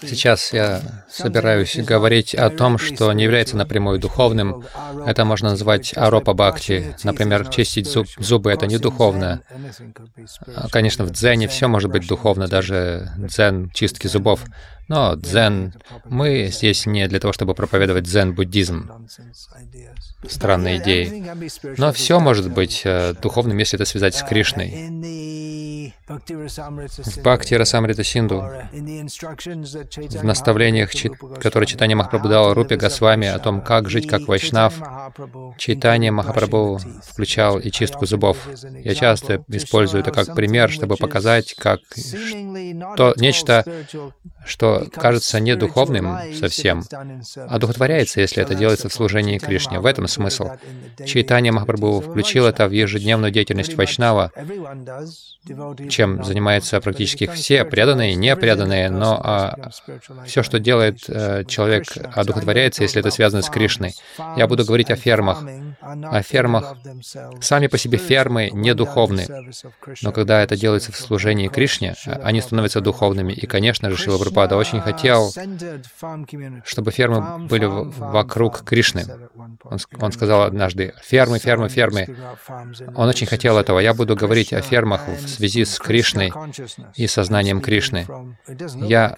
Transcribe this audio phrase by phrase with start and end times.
[0.00, 4.64] Сейчас я собираюсь говорить о том, что не является напрямую духовным.
[5.06, 6.96] Это можно назвать аропа бхакти.
[7.04, 9.42] Например, чистить зуб, зубы— это не духовно.
[10.72, 14.44] Конечно, в дзене все может быть духовно, даже дзен чистки зубов.
[14.88, 15.74] Но дзен,
[16.06, 18.90] мы здесь не для того, чтобы проповедовать дзен-буддизм,
[20.26, 21.24] странные идеи.
[21.76, 24.88] Но все может быть э, духовным, если это связать с Кришной.
[26.08, 30.90] В Бхакти Расамрита Синду, в наставлениях,
[31.40, 34.74] которые Читание Махапрабху дал Рупе Госвами о том, как жить как вайшнав,
[35.58, 38.38] Читание Махапрабху включал и чистку зубов.
[38.84, 41.80] Я часто использую это как пример, чтобы показать, как
[42.96, 43.64] то нечто,
[44.48, 46.82] что кажется не духовным совсем,
[47.36, 49.78] а духотворяется, если это делается в служении Кришне.
[49.78, 50.50] В этом смысл.
[51.06, 54.32] Читание Махапрабху включил это в ежедневную деятельность Вайшнава,
[55.88, 59.70] чем занимаются практически все, преданные, не преданные, но а,
[60.26, 63.94] все, что делает э, человек, одухотворяется, если это связано с Кришной.
[64.36, 65.42] Я буду говорить о фермах.
[65.80, 66.76] О фермах.
[67.40, 69.26] Сами по себе фермы не духовны,
[70.02, 73.32] но когда это делается в служении Кришне, они становятся духовными.
[73.32, 75.32] И, конечно же, Шила Прабхупада очень хотел,
[76.64, 79.04] чтобы фермы были вокруг Кришны.
[79.64, 82.06] Он, он сказал однажды, фермы, фермы, фермы.
[82.94, 83.80] Он очень хотел этого.
[83.80, 86.32] Я буду говорить о фермах в связи с Кришной
[86.94, 88.06] и сознанием Кришны.
[88.76, 89.16] Я...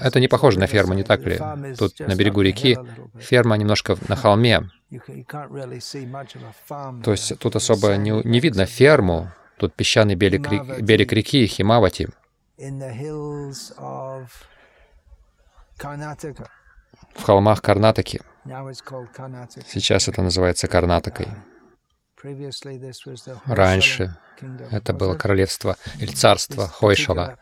[0.00, 1.40] Это не похоже на ферму, не так ли?
[1.78, 2.76] Тут на берегу реки
[3.18, 4.68] ферма немножко на холме.
[7.04, 9.30] То есть тут особо не, не видно ферму.
[9.56, 10.48] Тут песчаный берег,
[10.80, 12.08] берег реки Химавати.
[17.14, 18.20] В холмах Карнатаки.
[19.66, 21.28] Сейчас это называется Карнатакой.
[23.46, 24.16] Раньше
[24.70, 27.38] это было королевство или царство Хойшала.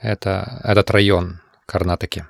[0.00, 2.24] Это этот район Карнатаки.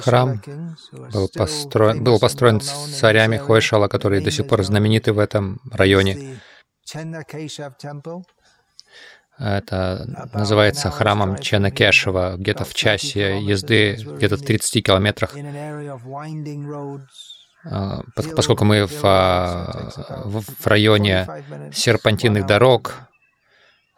[0.00, 0.42] Храм
[1.12, 6.40] был построен, был построен царями Хойшала, которые до сих пор знамениты в этом районе.
[9.38, 15.34] Это называется храмом Ченакешева, где-то в часе езды, где-то в 30 километрах.
[17.64, 19.90] А, поскольку мы в, а,
[20.24, 21.28] в районе
[21.72, 22.94] серпантинных дорог,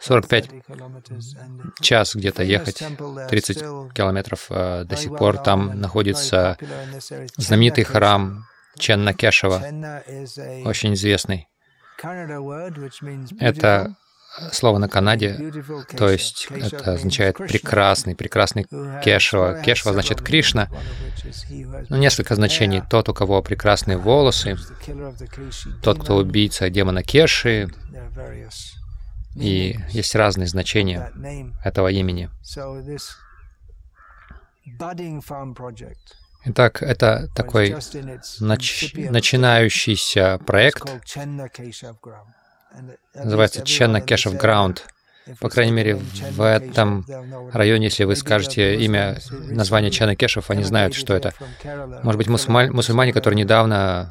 [0.01, 0.51] 45
[1.81, 2.83] час где-то ехать,
[3.31, 5.39] 30 километров а, до сих пор.
[5.39, 6.59] Там находится
[7.37, 8.45] знаменитый храм
[8.79, 9.63] Ченнакешева,
[10.65, 11.49] очень известный.
[13.41, 13.97] Это
[14.53, 15.53] слово на Канаде,
[15.97, 18.67] то есть это означает прекрасный, прекрасный
[19.03, 19.61] Кешва.
[19.65, 20.69] Кешва значит Кришна.
[21.89, 22.83] Ну, несколько значений.
[22.91, 24.57] Тот, у кого прекрасные волосы,
[25.83, 27.69] тот, кто убийца демона Кеши.
[29.37, 31.13] И есть разные значения
[31.65, 32.31] этого имени.
[36.47, 37.77] Итак, это такой
[38.41, 40.85] нач начинающийся проект,
[43.15, 44.87] называется Ченна Кешев Граунд.
[45.41, 47.07] По крайней мере, в этом
[47.53, 51.33] районе, если вы скажете имя, название Чана Кешев, они знают, что это.
[52.03, 54.11] Может быть, мусульмане, которые недавно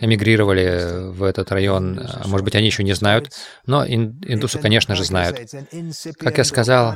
[0.00, 3.32] эмигрировали в этот район, может быть, они еще не знают,
[3.66, 5.38] но индусы, конечно же, знают.
[6.18, 6.94] Как я сказал,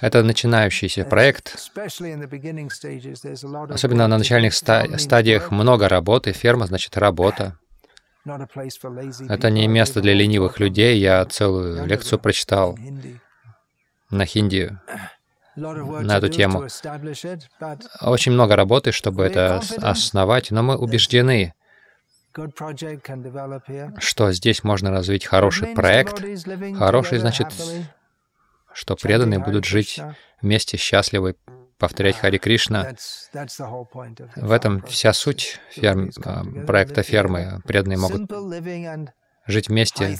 [0.00, 1.70] это начинающийся проект.
[3.70, 6.32] Особенно на начальных стадиях много работы.
[6.32, 7.58] Ферма значит работа.
[8.26, 10.98] Это не место для ленивых людей.
[10.98, 12.78] Я целую лекцию прочитал
[14.10, 14.78] на хинди
[15.56, 16.66] на эту тему.
[18.00, 21.54] Очень много работы, чтобы это основать, но мы убеждены,
[23.98, 26.22] что здесь можно развить хороший проект.
[26.76, 27.48] Хороший значит,
[28.72, 30.00] что преданные будут жить
[30.40, 31.36] вместе счастливы,
[31.78, 32.94] повторять Хари Кришна.
[34.36, 37.60] В этом вся суть ферм, а, проекта фермы.
[37.64, 38.30] Преданные могут
[39.46, 40.16] жить вместе.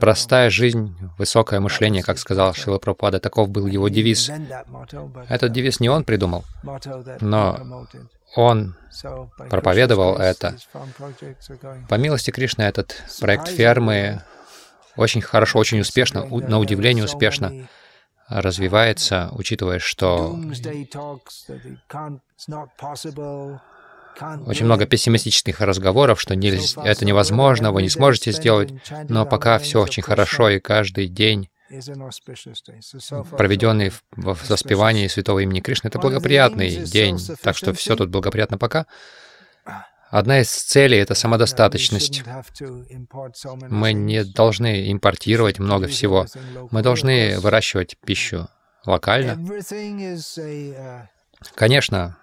[0.00, 4.30] Простая жизнь, высокое мышление, как сказал Шила Прабхупада, таков был его девиз.
[5.28, 6.44] Этот девиз не он придумал,
[7.20, 7.86] но
[8.34, 8.76] он
[9.50, 10.56] проповедовал это.
[11.88, 14.22] По милости Кришны этот проект фермы
[14.96, 17.68] очень хорошо, очень успешно, на удивление успешно
[18.28, 20.38] развивается, учитывая, что
[24.46, 28.72] очень много пессимистичных разговоров, что нельзя, это невозможно, вы не сможете сделать,
[29.08, 31.50] но пока все очень хорошо, и каждый день,
[33.36, 34.02] проведенный в,
[34.48, 38.86] воспевании святого имени Кришны, это благоприятный день, так что все тут благоприятно пока.
[40.10, 42.22] Одна из целей— это самодостаточность.
[43.68, 46.26] Мы не должны импортировать много всего.
[46.70, 48.48] Мы должны выращивать пищу
[48.84, 49.36] локально.
[51.54, 52.16] Конечно,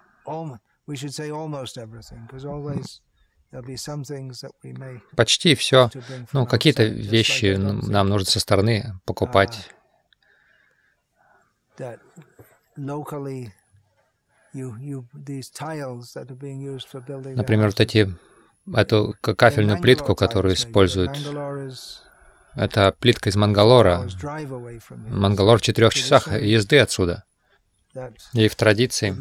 [5.16, 5.90] почти все.
[6.32, 9.70] Ну, какие-то вещи нам нужно со стороны покупать.
[17.36, 18.14] Например, вот эти,
[18.72, 21.10] эту кафельную плитку, которую используют,
[22.54, 24.08] это плитка из Мангалора.
[25.08, 27.24] Мангалор в четырех часах езды отсюда.
[28.32, 29.14] И в традиции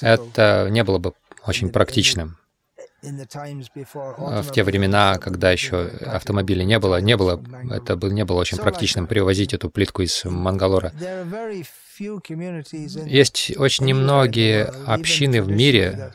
[0.00, 1.14] это не было бы
[1.46, 2.38] очень практичным.
[3.02, 9.06] В те времена, когда еще автомобилей не было, не было, это не было очень практичным
[9.06, 10.92] привозить эту плитку из Мангалора.
[11.98, 16.12] Есть очень немногие общины в мире,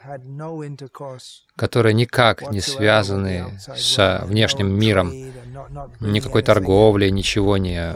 [1.55, 5.13] которые никак не связаны с внешним миром,
[5.99, 7.93] никакой торговли, ничего не,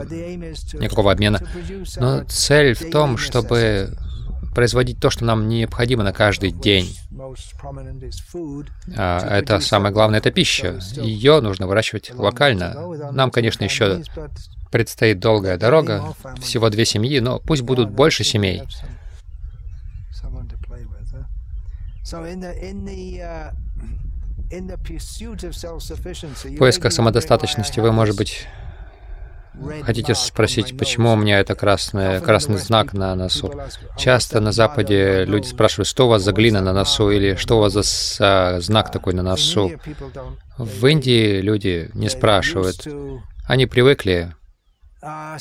[0.80, 1.39] никакого обмена.
[1.97, 3.95] Но цель в том, чтобы
[4.54, 6.96] производить то, что нам необходимо на каждый день.
[8.96, 10.80] А это самое главное, это пища.
[10.96, 13.12] Ее нужно выращивать локально.
[13.12, 14.02] Нам, конечно, еще
[14.72, 18.64] предстоит долгая дорога, всего две семьи, но пусть будут больше семей.
[26.44, 28.48] В поисках самодостаточности вы, может быть,
[29.84, 33.54] хотите спросить, почему у меня это красный, красный знак на носу.
[33.98, 37.62] Часто на Западе люди спрашивают, что у вас за глина на носу, или что у
[37.62, 39.72] вас за знак такой на носу.
[40.58, 42.88] В Индии люди не спрашивают.
[43.48, 44.34] Они привыкли
[45.02, 45.40] к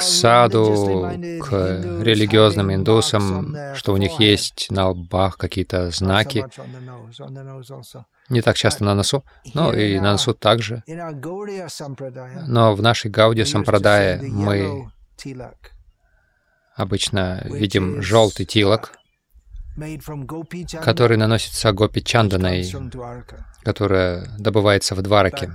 [0.00, 1.08] саду,
[1.42, 1.52] к
[2.02, 6.44] религиозным индусам, что у них есть на лбах какие-то знаки.
[8.28, 9.24] Не так часто на носу,
[9.54, 10.82] но и на носу также.
[10.86, 14.90] Но в нашей Гауди Сампрадае мы
[16.74, 18.92] обычно видим желтый тилок,
[20.82, 22.66] который наносится Гопи Чанданой,
[23.62, 25.50] которая добывается в Двараке.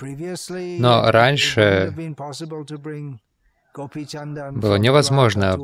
[0.00, 1.94] Но раньше
[3.74, 5.56] было невозможно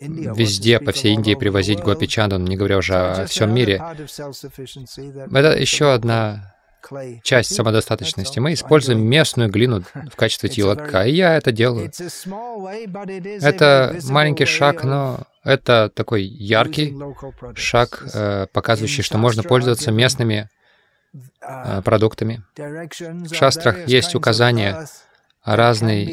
[0.00, 3.82] везде, по всей Индии привозить гопи чандан, не говоря уже о всем мире.
[5.32, 6.54] Это еще одна
[7.22, 8.40] часть самодостаточности.
[8.40, 11.90] Мы используем местную глину в качестве тилока, и я это делаю.
[13.40, 16.94] Это маленький шаг, но это такой яркий
[17.54, 20.50] шаг, э, показывающий, что можно пользоваться местными
[21.40, 22.42] Э, продуктами.
[22.56, 24.86] В шастрах есть указания
[25.42, 26.04] о, разной,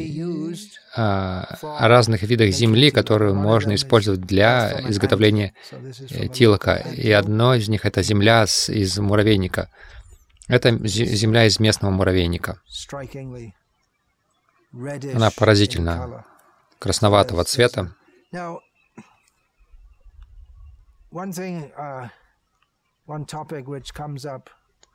[0.94, 5.54] о разных видах земли, которые можно использовать для изготовления
[6.10, 6.76] э, тилока.
[6.76, 9.70] И одно из них— это земля из муравейника.
[10.48, 12.60] Это земля из местного муравейника.
[15.14, 16.24] Она поразительно
[16.78, 17.94] красноватого цвета.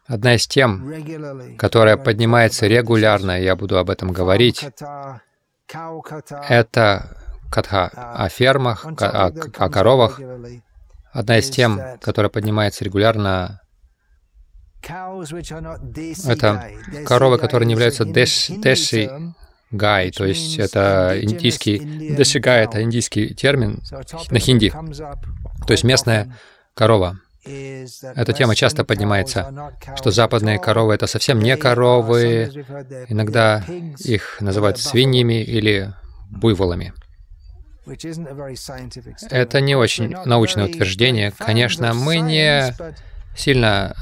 [0.07, 4.65] Одна из тем, которая поднимается регулярно, я буду об этом говорить,
[6.47, 7.17] это
[7.51, 10.19] катха о фермах, о, о коровах.
[11.11, 13.61] Одна из тем, которая поднимается регулярно,
[14.81, 16.71] это
[17.05, 19.33] коровы, которые не являются деши
[19.71, 21.79] гай, то есть это индийский,
[22.15, 23.81] деши гай— это индийский термин
[24.29, 26.37] на хинди, то есть местная
[26.73, 27.19] корова.
[28.15, 32.51] Эта тема часто поднимается, что западные коровы— это совсем не коровы,
[33.07, 33.63] иногда
[33.99, 35.93] их называют свиньями или
[36.29, 36.93] буйволами.
[39.29, 41.31] Это не очень научное утверждение.
[41.37, 42.73] Конечно, мы не
[43.35, 43.95] сильно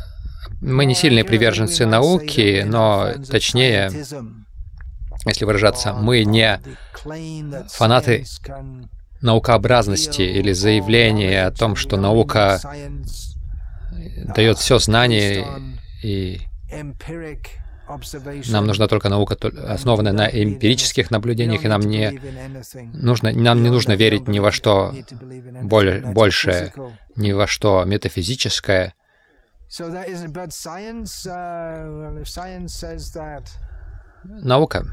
[0.62, 3.92] мы не сильные приверженцы науки, но точнее,
[5.26, 6.60] если выражаться, мы не
[7.70, 8.26] фанаты
[9.22, 12.60] наукообразности или заявления о том, что наука
[14.36, 15.46] дает все знание,
[16.04, 16.42] и
[18.50, 19.38] нам нужна только наука,
[19.68, 22.20] основанная на эмпирических наблюдениях, и нам не
[22.94, 24.94] нужно, нам не нужно верить ни во что
[25.62, 26.74] большее,
[27.16, 28.94] ни во что метафизическое.
[34.24, 34.86] Наука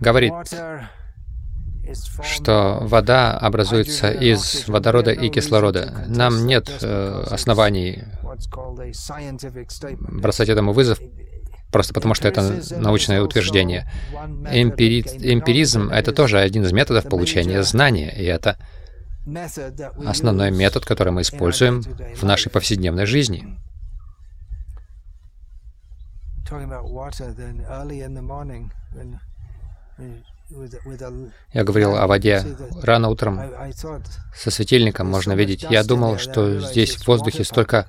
[0.00, 0.32] говорит,
[2.22, 6.04] что вода образуется из водорода и кислорода.
[6.08, 8.04] Нам нет э, оснований
[10.00, 10.98] бросать этому вызов,
[11.70, 13.90] просто потому что это научное утверждение.
[14.50, 15.00] Эмпири...
[15.00, 18.56] Эмпиризм— это тоже один из методов получения знания, и это
[20.06, 23.56] основной метод, который мы используем в нашей повседневной жизни.
[31.52, 32.44] Я говорил о воде.
[32.82, 33.40] Рано утром
[34.34, 35.66] со светильником можно видеть.
[35.68, 37.86] Я думал, что здесь в воздухе столько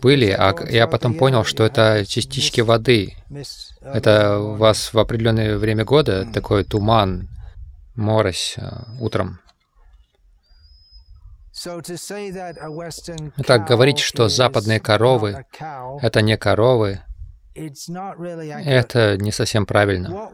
[0.00, 3.16] пыли, а я потом понял, что это частички воды.
[3.80, 7.28] Это у вас в определенное время года такой туман,
[7.94, 8.68] морось э,
[9.00, 9.38] утром.
[13.46, 15.44] Так говорить, что западные коровы—
[16.02, 17.00] это не коровы,
[18.64, 20.30] это не совсем правильно.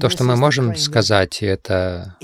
[0.00, 2.16] То, что мы можем сказать, это,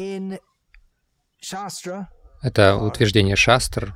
[2.43, 3.95] это утверждение шастр,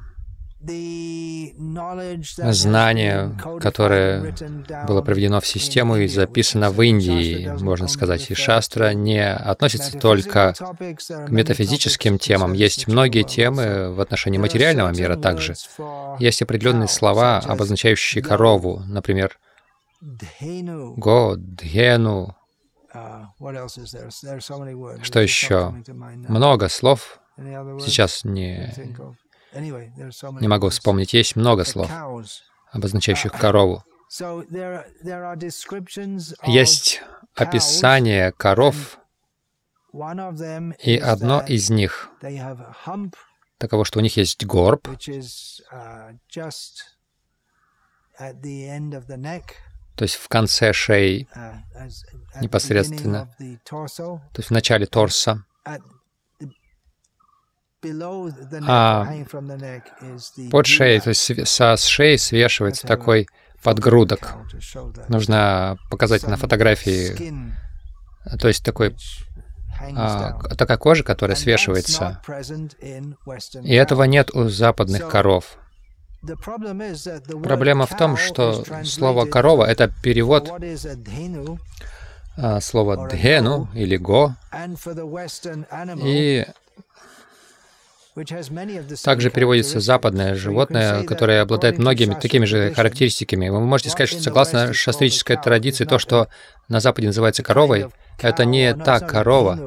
[2.52, 4.34] знание, которое
[4.86, 8.30] было проведено в систему и записано в Индии, можно сказать.
[8.30, 12.52] И шастра не относится только к метафизическим темам.
[12.52, 15.54] Есть многие темы в отношении материального мира также.
[16.18, 19.38] Есть определенные слова, обозначающие корову, например,
[20.00, 22.36] го, дхену.
[25.02, 25.74] Что еще?
[26.28, 28.72] Много слов сейчас не
[29.54, 31.12] не могу вспомнить.
[31.12, 31.90] Есть много слов,
[32.70, 33.84] обозначающих корову.
[36.46, 37.02] Есть
[37.34, 38.98] описание коров,
[40.82, 42.08] и одно из них.
[43.58, 44.88] таково, что у них есть горб,
[49.94, 51.28] то есть в конце шеи,
[52.40, 53.34] непосредственно,
[53.68, 55.44] то есть в начале торса,
[58.66, 59.06] а
[60.50, 63.28] под шеей, то есть со шеи свешивается такой
[63.62, 64.34] подгрудок.
[65.08, 67.42] Нужно показать на фотографии,
[68.38, 68.96] то есть такой
[69.96, 72.20] а, такая кожа, которая свешивается.
[73.62, 75.56] И этого нет у западных коров.
[77.42, 80.52] Проблема в том, что слово «корова»— это перевод
[82.36, 84.34] а, слова «дхену» или «го»,
[86.00, 86.46] и
[89.02, 93.48] также переводится западное животное, которое обладает многими такими же характеристиками.
[93.48, 96.28] Вы можете сказать, что согласно шастрической традиции, то, что
[96.68, 97.86] на Западе называется коровой,
[98.20, 99.58] это не та корова,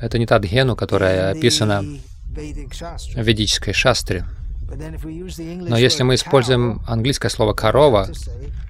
[0.00, 4.24] это не та дхену, которая описана в ведической шастре.
[4.68, 8.08] Но если мы используем английское слово «корова»,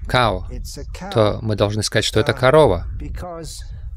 [0.07, 0.43] «cow»,
[1.11, 2.85] то мы должны сказать, что это корова,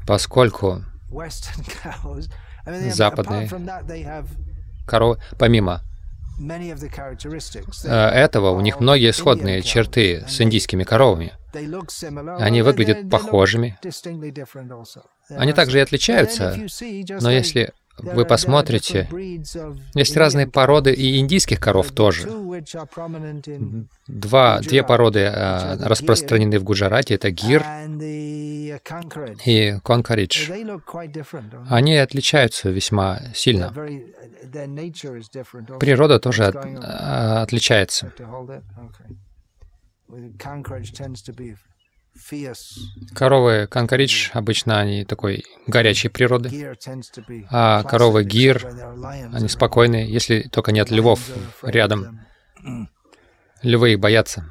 [0.07, 0.83] поскольку
[2.65, 3.49] западные
[4.85, 5.81] коровы, помимо
[7.83, 11.33] э, этого, у них многие сходные черты с индийскими коровами.
[12.39, 13.77] Они выглядят похожими.
[15.29, 16.57] Они также и отличаются,
[17.21, 19.07] но если вы посмотрите,
[19.93, 22.27] есть разные породы и индийских коров тоже.
[24.07, 27.63] Два, две породы а, распространены в Гуджарате, это гир
[29.45, 30.49] и конкаридж.
[31.69, 33.71] Они отличаются весьма сильно.
[35.79, 38.13] Природа тоже от, а, отличается.
[43.13, 46.75] Коровы канкаридж обычно они такой горячей природы,
[47.49, 48.65] а коровы гир,
[49.33, 51.19] они спокойные, если только нет львов
[51.61, 52.21] рядом.
[53.61, 54.45] Львы их боятся.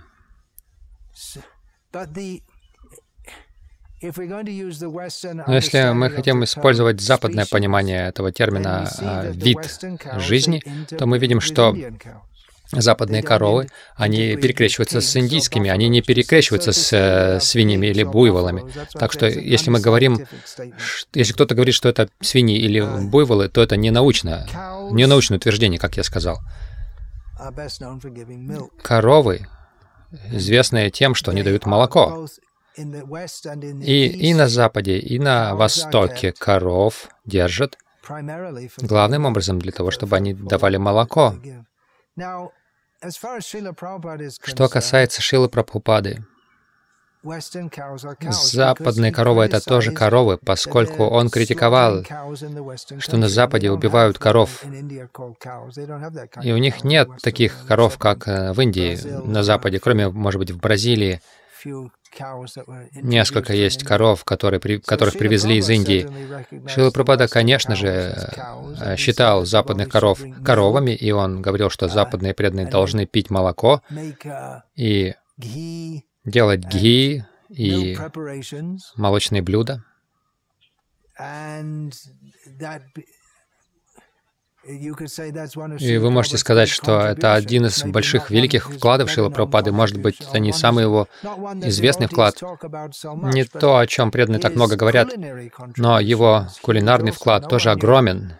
[4.03, 8.89] Но если мы хотим использовать западное понимание этого термина
[9.33, 9.59] «вид
[10.17, 10.62] жизни»,
[10.97, 11.77] то мы видим, что
[12.73, 18.65] западные коровы, они перекрещиваются с индийскими, они не перекрещиваются с э, свиньями или буйволами.
[18.93, 20.27] Так что если мы говорим,
[21.12, 24.47] если кто-то говорит, что это свиньи или буйволы, то это не научное,
[24.91, 26.41] не научное утверждение, как я сказал.
[28.83, 29.47] Коровы
[30.31, 32.27] известны тем, что они дают молоко.
[32.77, 37.77] И, и на Западе, и на Востоке коров держат
[38.79, 41.35] главным образом для того, чтобы они давали молоко.
[44.42, 46.25] Что касается Шилы Прабхупады,
[48.30, 52.02] западные коровы— это тоже коровы, поскольку он критиковал,
[52.99, 54.64] что на Западе убивают коров.
[56.42, 60.50] И у них нет таких коров, как э, в Индии, на Западе, кроме, может быть,
[60.50, 61.21] в Бразилии.
[62.95, 66.09] Несколько есть коров, которые, которых привезли из Индии.
[66.69, 68.14] Шила Прабхада, конечно же,
[68.81, 73.83] э, считал западных коров коровами, и он говорил, что западные преданные должны пить молоко
[74.75, 75.14] и
[76.25, 77.97] делать ги и
[78.97, 79.85] молочные блюда.
[84.64, 89.73] И вы можете сказать, что это один из больших великих вкладов Шила Прабхупады.
[89.73, 91.09] Может быть, это не самый его
[91.62, 92.40] известный вклад,
[93.33, 95.14] не то, о чем преданные так много говорят,
[95.76, 98.35] но его кулинарный вклад тоже огромен.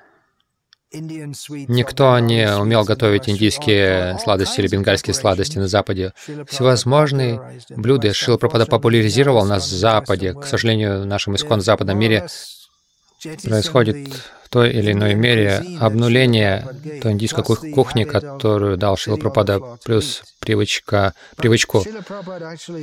[0.93, 6.13] Никто не умел готовить индийские сладости или бенгальские сладости на Западе.
[6.49, 10.35] Всевозможные блюда Шила Прабхупада популяризировал на Западе.
[10.35, 12.27] К сожалению, в нашем исконно западном мире
[13.45, 14.09] происходит
[14.51, 16.67] той или иной мере обнуление
[17.01, 21.85] той индийской кухни, которую дал Шила Пропада, плюс привычка, привычку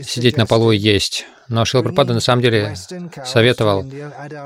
[0.03, 1.25] сидеть на полу и есть.
[1.49, 2.73] Но Шила Пропада на самом деле
[3.25, 3.83] советовал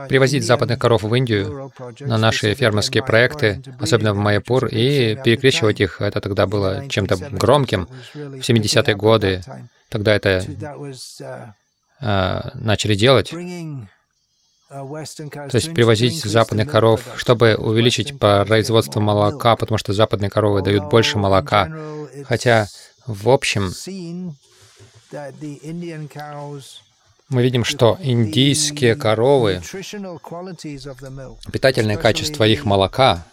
[0.09, 6.01] привозить западных коров в Индию на наши фермерские проекты, особенно в Майяпур, и перекрещивать их.
[6.01, 9.41] Это тогда было чем-то громким в 70-е годы.
[9.89, 10.43] Тогда это
[11.99, 13.33] э, начали делать.
[14.71, 21.17] То есть привозить западных коров, чтобы увеличить производство молока, потому что западные коровы дают больше
[21.17, 21.69] молока.
[22.25, 22.67] Хотя,
[23.05, 23.73] в общем,
[27.27, 29.61] мы видим, что индийские коровы,
[31.51, 33.25] питательное качество их молока,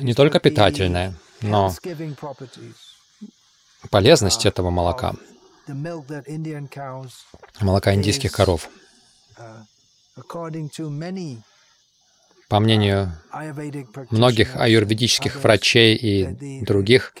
[0.00, 1.72] не только питательное, но
[3.88, 5.14] полезность этого молока—
[7.60, 8.68] молока индийских коров.
[9.36, 9.64] Uh,
[12.48, 13.12] По мнению
[14.10, 17.14] многих аюрведических врачей и других,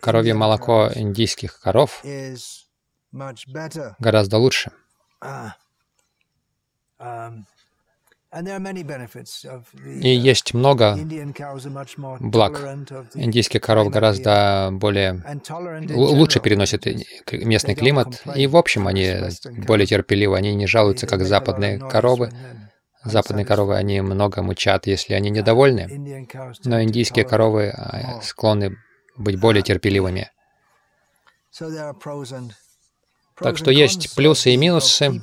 [0.00, 2.04] коровье молоко индийских коров
[3.98, 4.72] гораздо лучше.
[8.32, 10.96] Uh, и есть много
[12.20, 12.60] благ.
[13.14, 15.22] Индийские коровы гораздо более
[15.90, 16.86] лучше переносят
[17.30, 19.14] местный климат, и в общем они
[19.66, 22.30] более терпеливы, они не жалуются, как западные коровы.
[23.04, 28.76] Западные коровы, они много мычат, если они недовольны, но индийские коровы а, склонны
[29.16, 30.30] быть более терпеливыми.
[33.40, 35.20] Так что есть плюсы и минусы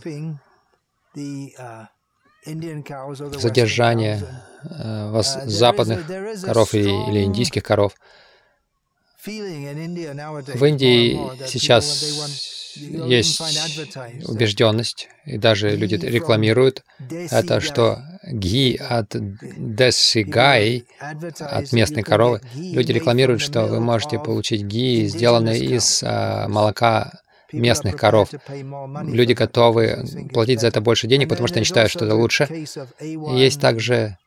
[2.45, 4.23] задержание
[4.63, 6.05] э, uh, западных
[6.43, 7.93] коров или, или индийских коров.
[9.25, 12.03] В Индии сейчас
[12.75, 13.41] есть
[14.27, 19.15] убежденность, и даже люди рекламируют это, что ги от
[19.57, 26.47] деси гай, от местной коровы, люди рекламируют, что вы можете получить ги, сделанный из а,
[26.47, 27.19] молока
[27.51, 28.29] местных коров.
[29.03, 32.47] Люди готовы платить за это больше денег, потому что они считают, что это лучше.
[33.01, 34.17] Есть также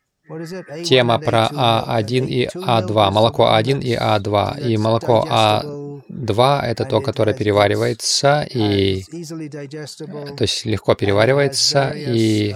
[0.85, 4.61] тема про А1 и А2, молоко А1 и А2.
[4.69, 12.55] И молоко А2— это то, которое переваривается, и, то есть легко переваривается, и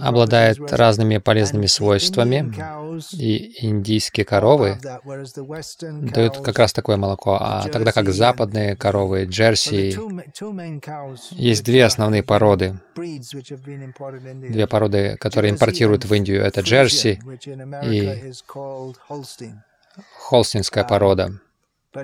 [0.00, 2.52] обладает разными полезными свойствами,
[3.12, 4.78] и индийские коровы
[5.82, 9.96] дают как раз такое молоко, а тогда как западные коровы, джерси,
[11.32, 17.20] есть две основные породы, две породы, которые импортируют в Индию, это джерси
[17.84, 18.32] и
[20.28, 21.32] холстинская порода.
[21.94, 22.00] Но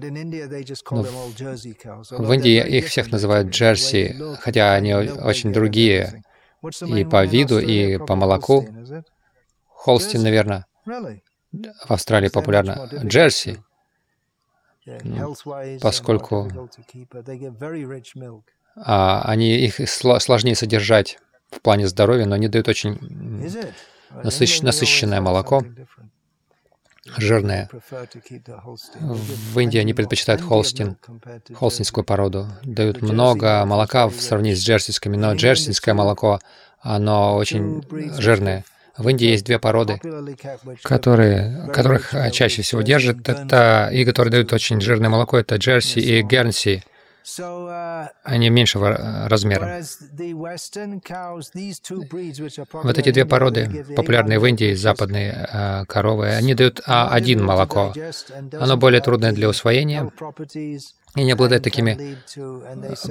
[2.11, 6.23] в Индии их всех называют джерси, хотя они очень другие
[6.62, 8.66] и по виду, и по молоку.
[9.68, 12.88] Холстин, наверное, в Австралии популярно.
[13.05, 13.62] Джерси,
[15.81, 16.51] поскольку
[18.77, 21.18] а, они их сложнее содержать
[21.51, 22.99] в плане здоровья, но они дают очень
[24.11, 25.62] насыщ, насыщенное молоко
[27.16, 27.68] жирное.
[29.01, 30.97] В Индии они предпочитают холстин,
[31.55, 32.47] холстинскую породу.
[32.62, 36.40] Дают много молока в сравнении с джерсийскими, но джерсинское молоко,
[36.81, 37.83] оно очень
[38.18, 38.64] жирное.
[38.97, 40.01] В Индии есть две породы,
[40.83, 46.23] которые, которых чаще всего держат, это, и которые дают очень жирное молоко, это джерси и
[46.23, 46.83] гернси.
[48.25, 49.81] Они меньшего размера.
[52.73, 57.93] Вот эти две породы, популярные в Индии, западные э, коровы, они дают А1 молоко.
[58.53, 60.11] Оно более трудное для усвоения
[61.17, 62.17] и не обладает такими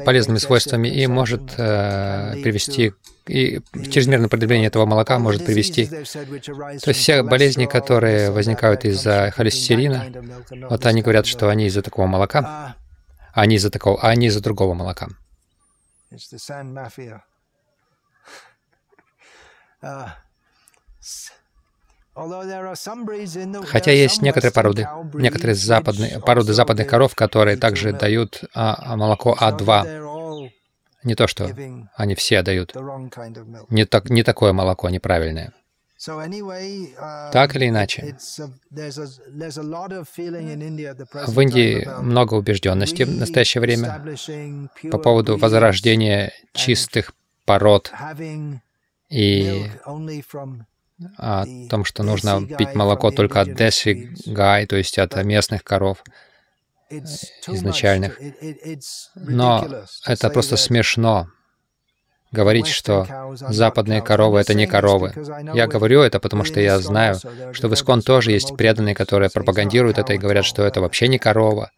[0.05, 2.93] полезными свойствами и может э, привести
[3.27, 3.59] и
[3.91, 5.85] чрезмерное потребление этого молока может привести.
[5.87, 10.05] То есть все болезни, которые возникают из-за холестерина,
[10.69, 12.75] вот они говорят, что они из-за такого молока
[13.37, 15.07] а не из-за такого, а не из-за другого молока.
[19.79, 20.09] Uh,
[23.67, 30.49] Хотя есть некоторые породы, некоторые западные, породы западных коров, которые также дают а, молоко А2.
[31.03, 31.55] Не то, что
[31.95, 32.73] они все дают.
[33.69, 35.53] Не, так, не такое молоко, неправильное.
[35.99, 38.15] Так или иначе,
[41.27, 44.17] в Индии много убежденности в настоящее время
[44.91, 47.13] по поводу возрождения чистых
[47.45, 47.91] пород
[49.09, 49.65] и
[51.17, 56.03] о том, что нужно пить молоко только от Деси Гай, то есть от местных коров
[57.47, 58.19] изначальных.
[59.15, 59.67] Но
[60.05, 61.29] это просто смешно
[62.31, 65.13] говорить, что западные коровы— это не коровы.
[65.53, 67.15] Я говорю это, потому что я знаю,
[67.53, 71.19] что в Искон тоже есть преданные, которые пропагандируют это и говорят, что это вообще не
[71.19, 71.71] корова.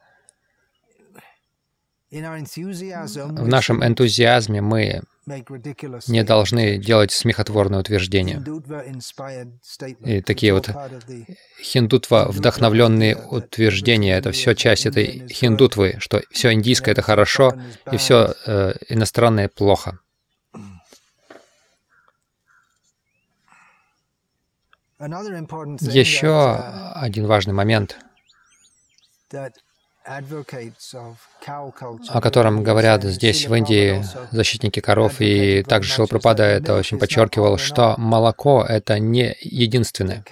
[2.11, 5.01] В нашем энтузиазме мы
[6.07, 8.43] не должны делать смехотворные утверждения.
[10.03, 10.71] И такие вот
[11.61, 17.53] хиндутва вдохновленные утверждения— это все часть этой хиндутвы, что все индийское— это хорошо,
[17.91, 19.99] и все э, иностранное— плохо.
[24.99, 26.55] Еще
[26.95, 27.97] один важный момент,
[32.09, 37.95] о котором говорят здесь, в Индии, защитники коров, и также Шилапрапада это очень подчеркивал, что
[37.97, 40.25] молоко— это не единственное,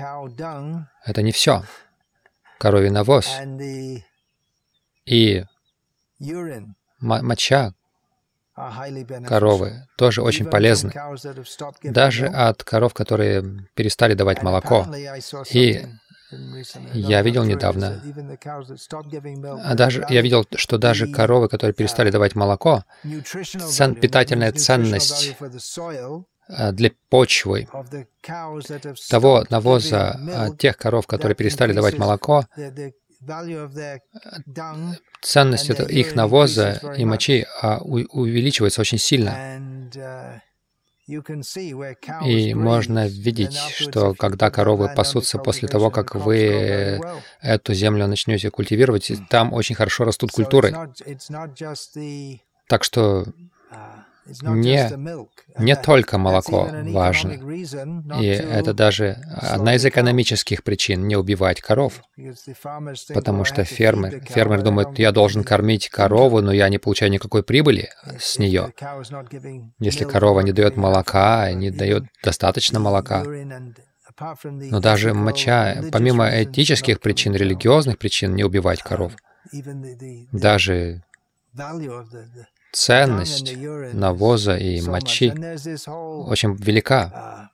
[1.06, 1.64] это не все.
[2.60, 3.30] Коровий навоз
[5.06, 5.46] и
[7.00, 7.74] моча,
[9.26, 10.94] коровы тоже очень полезны,
[11.84, 14.86] даже от коров, которые перестали давать молоко.
[15.52, 15.86] И
[16.94, 18.02] я видел недавно,
[19.64, 22.84] а даже я видел, что даже коровы, которые перестали давать молоко,
[23.70, 25.38] цен, питательная ценность
[26.50, 27.68] а, для почвы
[29.10, 32.46] того навоза а, тех коров, которые перестали давать молоко,
[35.22, 40.42] ценность их навоза и мочи а, увеличивается очень сильно.
[42.26, 47.00] И можно видеть, что когда коровы пасутся после того, как вы
[47.42, 50.76] эту землю начнете культивировать, там очень хорошо растут культуры.
[52.68, 53.26] Так что
[54.42, 54.90] не,
[55.58, 57.32] не только молоко важно,
[58.20, 62.02] и это даже одна из экономических причин не убивать коров,
[63.14, 67.90] потому что фермер, фермер думает, я должен кормить корову, но я не получаю никакой прибыли
[68.20, 68.74] с нее.
[69.80, 73.24] Если корова не дает молока, не дает достаточно молока,
[74.44, 79.14] но даже моча, помимо этических причин, религиозных причин, не убивать коров,
[80.32, 81.04] даже
[82.78, 83.58] ценность
[83.94, 85.32] навоза и мочи
[85.90, 87.50] очень велика.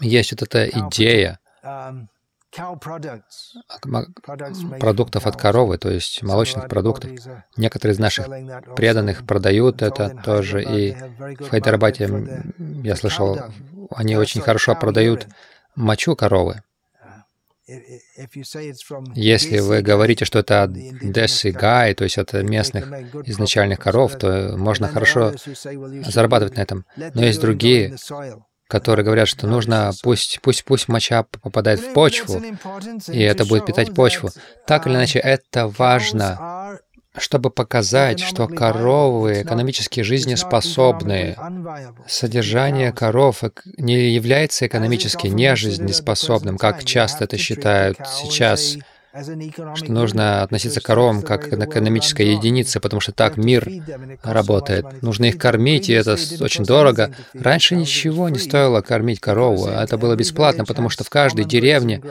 [0.00, 1.40] Есть вот эта идея
[4.80, 7.10] продуктов от коровы, то есть молочных продуктов.
[7.56, 8.28] Некоторые из наших
[8.76, 12.08] преданных продают это тоже, и в Хайдарабаде,
[12.84, 13.38] я слышал,
[13.90, 15.26] они очень хорошо продают
[15.74, 16.62] мочу коровы.
[19.14, 22.90] Если вы говорите, что это от Дессы Гай, то есть от местных
[23.26, 25.34] изначальных коров, то можно хорошо
[26.06, 26.84] зарабатывать на этом.
[26.96, 27.96] Но есть другие,
[28.68, 32.42] которые говорят, что нужно, пусть, пусть, пусть моча попадает в почву,
[33.08, 34.30] и это будет питать почву.
[34.66, 36.78] Так или иначе, это важно
[37.18, 41.36] чтобы показать, что коровы экономически жизнеспособны.
[42.06, 43.42] Содержание коров
[43.76, 48.76] не является экономически нежизнеспособным, как часто это считают сейчас
[49.74, 53.68] что нужно относиться к коровам как к экономической единице, потому что так мир
[54.22, 55.02] работает.
[55.02, 57.14] Нужно их кормить, и это очень дорого.
[57.34, 62.02] Раньше ничего не стоило кормить корову, это было бесплатно, потому что в каждой деревне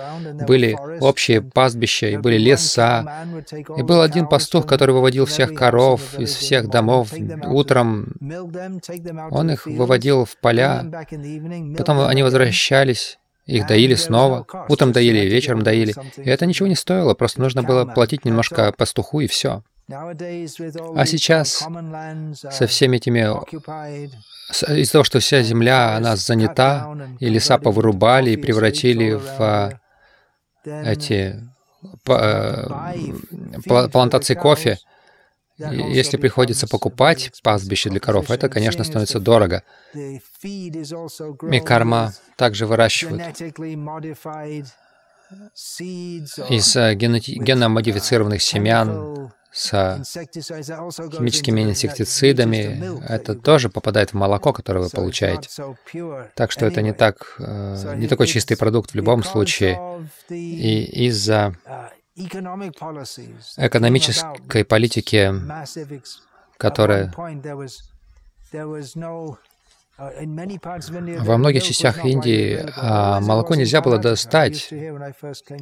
[0.48, 3.26] были общие пастбища, и были леса.
[3.78, 7.14] И был один пастух, который выводил всех коров из всех домов
[7.46, 8.14] утром.
[9.32, 10.86] Он их выводил в поля,
[11.78, 15.96] потом они возвращались, их доили снова, утром доили, вечером доили.
[16.18, 19.64] И это ничего не стоило, просто нужно было платить немножко пастуху и все.
[19.90, 21.66] А сейчас
[22.52, 23.22] со всеми этими...
[24.80, 29.80] Из-за того, что вся земля, она занята, и леса повырубали и превратили в
[30.66, 31.36] эти
[32.08, 32.68] э,
[33.92, 34.78] плантации кофе,
[35.58, 39.64] если приходится покупать пастбище для коров, это, конечно, становится дорого.
[41.42, 43.24] Микарма также выращивают
[46.50, 49.70] из э, генно-модифицированных семян с
[51.18, 53.04] химическими инсектицидами.
[53.08, 55.50] Это тоже попадает в молоко, которое вы получаете.
[56.36, 59.80] Так что это не так, э, не такой чистый продукт в любом случае.
[60.30, 61.56] И из-за
[63.58, 65.32] экономической политики,
[66.58, 67.14] которая
[69.98, 74.70] во многих частях Индии а, молоко нельзя было достать.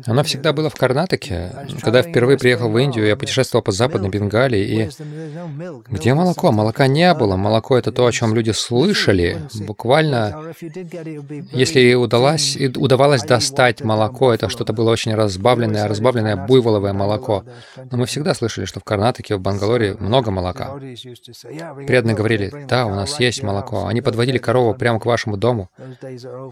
[0.05, 1.51] Оно всегда было в Карнатаке.
[1.81, 4.89] Когда я впервые приехал в Индию, я путешествовал по Западной Бенгалии, и
[5.89, 6.51] где молоко?
[6.51, 7.37] Молока не было.
[7.37, 9.37] Молоко— это то, о чем люди слышали.
[9.61, 10.53] Буквально,
[11.53, 17.45] если удалось, удавалось достать молоко, это что-то было очень разбавленное, разбавленное буйволовое молоко.
[17.89, 20.77] Но мы всегда слышали, что в Карнатаке, в Бангалоре много молока.
[21.87, 23.87] Преданные говорили, да, у нас есть молоко.
[23.87, 25.69] Они подводили подводили корову прямо к вашему дому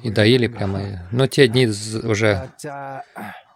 [0.03, 1.07] и доили прямо.
[1.12, 1.67] Но те дни
[2.03, 2.49] уже...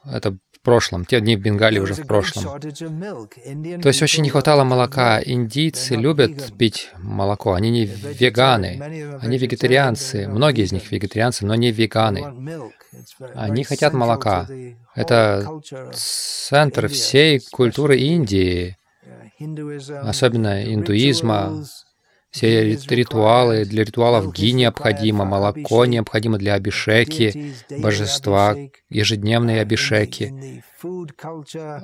[0.10, 1.04] Это в прошлом.
[1.06, 2.62] Те дни в Бенгалии уже в прошлом.
[2.62, 5.22] То есть очень не хватало молока.
[5.22, 7.54] Индийцы любят пить молоко.
[7.54, 9.20] Они не веганы.
[9.22, 10.28] Они вегетарианцы.
[10.28, 12.24] Многие из них вегетарианцы, но не веганы.
[13.36, 14.48] Они хотят молока.
[14.96, 15.62] Это
[15.94, 18.78] центр всей культуры Индии,
[20.04, 21.66] особенно индуизма,
[22.32, 28.56] все ритуалы, для ритуалов ги необходимо, молоко необходимо для абишеки, божества,
[28.90, 30.64] ежедневные абишеки.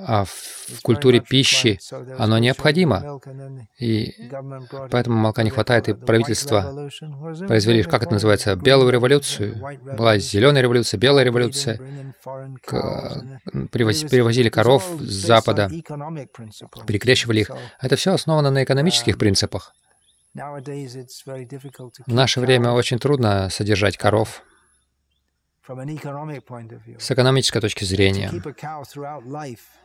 [0.06, 1.80] А в культуре пищи
[2.16, 3.20] оно необходимо.
[3.80, 4.14] И
[4.90, 6.88] поэтому молока не хватает, и правительство
[7.48, 9.60] произвели, как это называется, белую революцию.
[9.96, 11.80] Была зеленая революция, белая революция.
[13.72, 15.68] Перевозили коров с запада,
[16.86, 17.50] перекрещивали их.
[17.80, 19.74] Это все основано на экономических принципах.
[22.06, 24.42] В наше время очень трудно содержать коров.
[26.98, 28.30] с экономической точки зрения.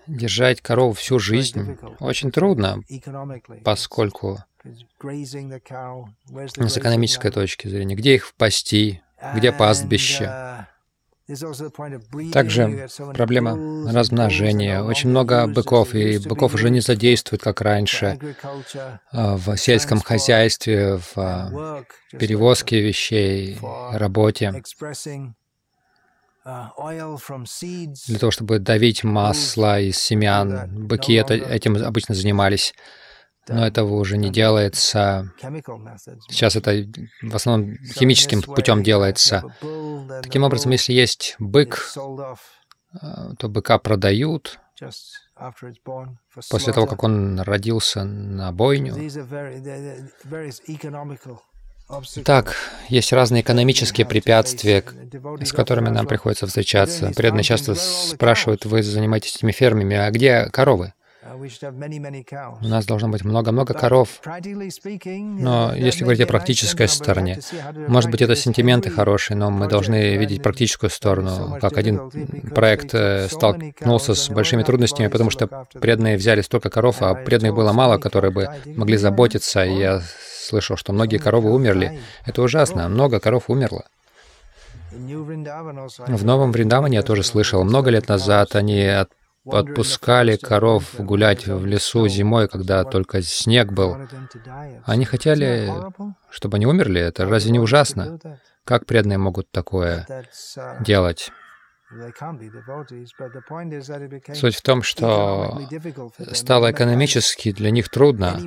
[0.07, 2.83] Держать корову всю жизнь очень трудно,
[3.63, 9.01] поскольку с экономической точки зрения, где их пасти,
[9.35, 10.65] где пастбище, uh,
[12.31, 14.81] также проблема размножения.
[14.81, 18.17] Очень много быков, и быков уже не задействуют, как раньше,
[19.11, 23.57] а, в сельском хозяйстве, в а, перевозке вещей,
[23.91, 24.63] работе.
[28.07, 30.87] Для того, чтобы давить масло из семян.
[30.87, 32.73] Быки это, этим обычно занимались
[33.49, 35.31] но этого уже не делается.
[36.29, 36.85] Сейчас это
[37.21, 39.43] в основном химическим путем делается.
[40.21, 41.93] Таким образом, если есть бык,
[43.01, 44.59] э, то быка продают
[46.49, 48.95] после того, как он родился на бойню.
[52.23, 52.55] Так,
[52.89, 54.83] есть разные экономические препятствия,
[55.41, 57.11] с которыми нам приходится встречаться.
[57.15, 60.93] Преданные часто спрашивают, вы занимаетесь этими фермами, а где коровы?
[61.21, 64.21] У нас должно быть много-много коров.
[64.23, 67.39] Но если говорить о практической стороне,
[67.87, 71.57] может быть, это сентименты хорошие, но мы должны видеть практическую сторону.
[71.59, 72.09] Как один
[72.55, 77.73] проект э, столкнулся с большими трудностями, потому что преданные взяли столько коров, а преданных было
[77.73, 79.65] мало, которые бы могли заботиться.
[79.65, 80.01] И я
[80.49, 81.99] слышал, что многие коровы умерли.
[82.25, 82.87] Это ужасно.
[82.87, 83.83] Много коров умерло.
[84.91, 87.63] В Новом Вриндаване я тоже слышал.
[87.63, 89.09] Много лет назад они от
[89.45, 93.97] отпускали коров гулять в лесу зимой, когда только снег был.
[94.85, 95.71] Они хотели,
[96.29, 97.01] чтобы они умерли.
[97.01, 98.19] Это разве не ужасно?
[98.63, 100.05] Как преданные могут такое
[100.81, 101.31] делать?
[104.33, 105.59] Суть в том, что
[106.33, 108.39] стало экономически для них трудно.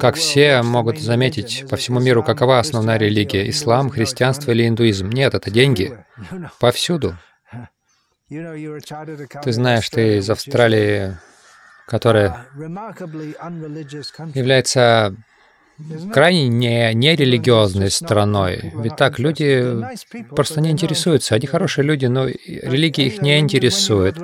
[0.00, 3.48] Как все могут заметить по всему миру, какова основная религия?
[3.48, 5.10] Ислам, христианство или индуизм?
[5.10, 6.04] Нет, это деньги.
[6.58, 7.16] Повсюду.
[8.28, 11.16] Ты знаешь, ты из Австралии,
[11.86, 12.46] которая
[14.34, 15.14] является
[16.12, 18.72] крайне не, нерелигиозной страной.
[18.74, 19.64] Ведь так, люди
[20.30, 21.34] просто не интересуются.
[21.34, 24.16] Они хорошие люди, но религия их не интересует.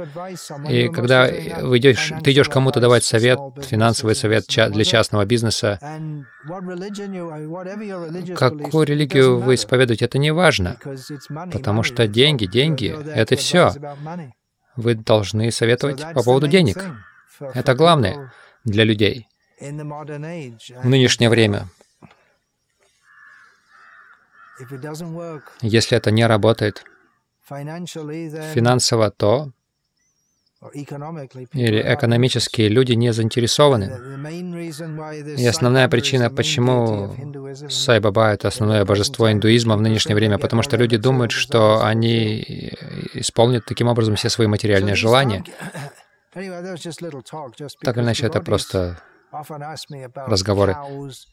[0.68, 1.28] И когда
[1.62, 5.78] вы идешь, ты идешь кому-то давать совет, финансовый совет для частного бизнеса,
[8.36, 10.76] какую религию вы исповедуете, это не важно,
[11.52, 13.72] потому что деньги, деньги— это все.
[14.76, 16.84] Вы должны советовать по поводу денег.
[17.54, 18.32] Это главное
[18.64, 19.28] для людей
[19.60, 21.68] в нынешнее время.
[25.60, 26.84] Если это не работает
[27.48, 29.52] финансово, то
[30.72, 33.84] или экономически люди не заинтересованы.
[35.36, 37.14] И основная причина, почему
[37.68, 42.72] Сай Баба— это основное божество индуизма в нынешнее время, потому что люди думают, что они
[43.12, 45.44] исполнят таким образом все свои материальные желания.
[46.34, 48.98] Так или иначе, это просто
[50.14, 50.76] разговоры.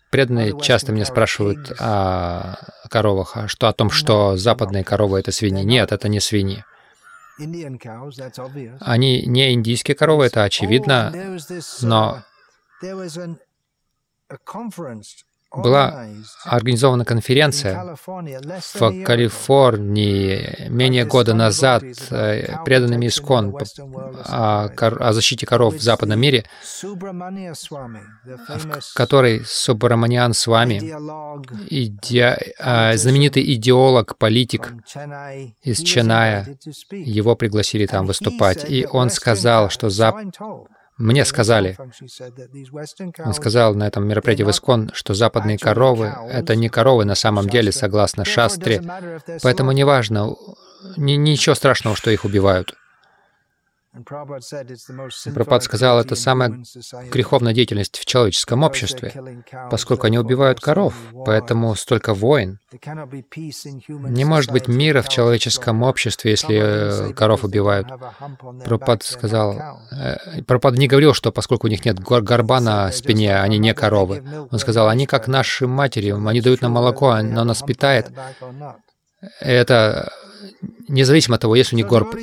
[0.09, 2.55] Преданные часто меня спрашивают о
[2.89, 5.63] коровах, а что о том, что западные коровы— это свиньи.
[5.63, 6.63] Нет, это не свиньи.
[8.79, 11.13] Они не индийские коровы, это очевидно,
[11.81, 12.23] но
[15.51, 16.07] была
[16.45, 23.55] организована конференция в Калифорнии менее года назад э, преданными Искон
[24.25, 26.45] о, о защите коров в западном мире,
[26.81, 30.79] в которой Субраманиан с вами,
[31.69, 32.37] иде...
[32.59, 34.73] А, знаменитый идеолог, политик
[35.63, 36.57] из Ченая,
[36.91, 40.15] его пригласили там выступать, и он сказал, что Зап...
[40.97, 41.77] Мне сказали,
[43.25, 47.49] он сказал на этом мероприятии в Искон, что западные коровы— это не коровы на самом
[47.49, 48.81] деле, согласно шастре,
[49.41, 50.35] поэтому неважно,
[50.97, 52.75] ничего страшного, что их убивают.
[53.93, 56.63] Прабхупад сказал, это самая
[57.11, 60.93] греховная деятельность в человеческом обществе, поскольку они убивают коров,
[61.25, 62.59] поэтому столько войн.
[63.89, 67.89] Не может быть мира в человеческом обществе, если э, коров убивают.
[68.63, 69.59] Прабхупад сказал,
[69.91, 74.23] э, Прабхупад не говорил, что поскольку у них нет горба на спине, они не коровы.
[74.49, 78.09] Он сказал, они как наши матери, они дают нам молоко, оно нас питает.
[79.39, 80.11] Это
[80.87, 82.15] независимо от того, есть у них горб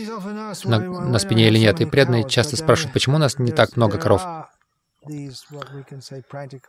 [0.65, 1.81] на, на спине или нет.
[1.81, 4.23] И преданные часто спрашивают, почему у нас не так много коров.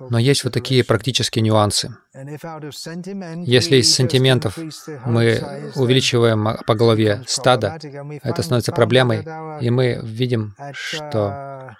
[0.09, 1.95] Но есть вот такие практические нюансы.
[2.13, 4.57] Если из сантиментов
[5.05, 7.77] мы увеличиваем по голове стада,
[8.23, 9.25] это становится проблемой,
[9.62, 11.75] и мы видим, что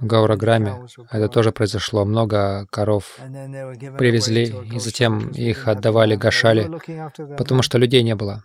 [0.00, 2.04] Гаураграме это тоже произошло.
[2.04, 3.18] Много коров
[3.98, 6.68] привезли, и затем их отдавали Гашали,
[7.36, 8.44] потому что людей не было.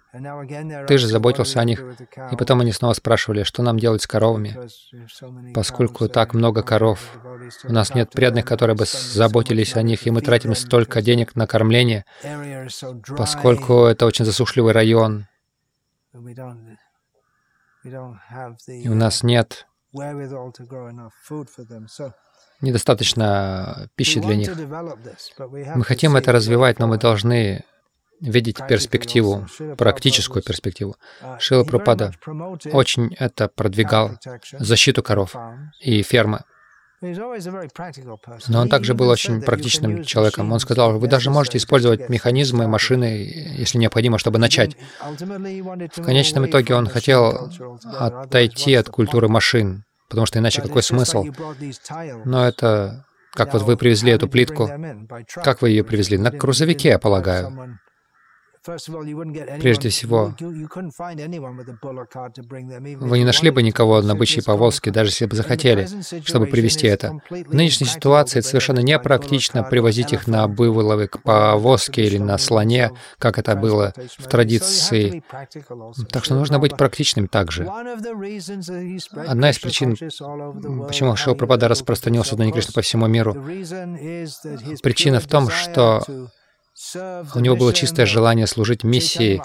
[0.88, 1.84] Ты же заботился о них.
[2.32, 4.58] И потом они снова спрашивали, что нам делать с коровами,
[5.54, 7.00] поскольку так много коров.
[7.64, 11.48] У нас нет преданных, которые бы заботились о них, и мы тратим столько денег на
[11.48, 12.06] кормление,
[13.18, 15.26] поскольку это очень засушливый район.
[17.84, 19.68] И у нас нет
[22.62, 24.50] недостаточно пищи для них.
[25.76, 27.64] Мы хотим это развивать, но мы должны
[28.22, 29.46] видеть перспективу,
[29.78, 30.96] практическую перспективу.
[31.22, 32.14] Uh, Шила Пропада
[32.72, 34.12] очень это продвигал,
[34.54, 35.36] защиту коров
[35.82, 36.44] и фермы.
[38.48, 40.52] Но он также был очень практичным человеком.
[40.52, 44.78] Он сказал, вы даже можете использовать механизмы, машины, если необходимо, чтобы начать.
[45.02, 47.52] В конечном итоге он хотел
[48.00, 51.26] отойти от культуры машин, потому что иначе какой смысл?
[52.26, 54.70] Но это, как вот вы привезли эту плитку,
[55.36, 56.18] как вы ее привезли?
[56.18, 57.78] На грузовике, я полагаю.
[58.66, 60.34] Прежде всего,
[63.00, 65.88] вы не нашли бы никого на бычьей повозке, даже если бы захотели,
[66.26, 67.20] чтобы привезти это.
[67.30, 73.38] В нынешней ситуации это совершенно непрактично привозить их на выволовик повозке или на слоне, как
[73.38, 75.24] это было в традиции.
[76.10, 77.66] Так что нужно быть практичным также.
[79.28, 79.98] Одна из причин,
[80.88, 83.34] почему Шилпрапада распространил сознание Кришны по всему миру,
[84.82, 86.04] причина в том, что
[87.36, 89.42] у него было чистое желание служить миссии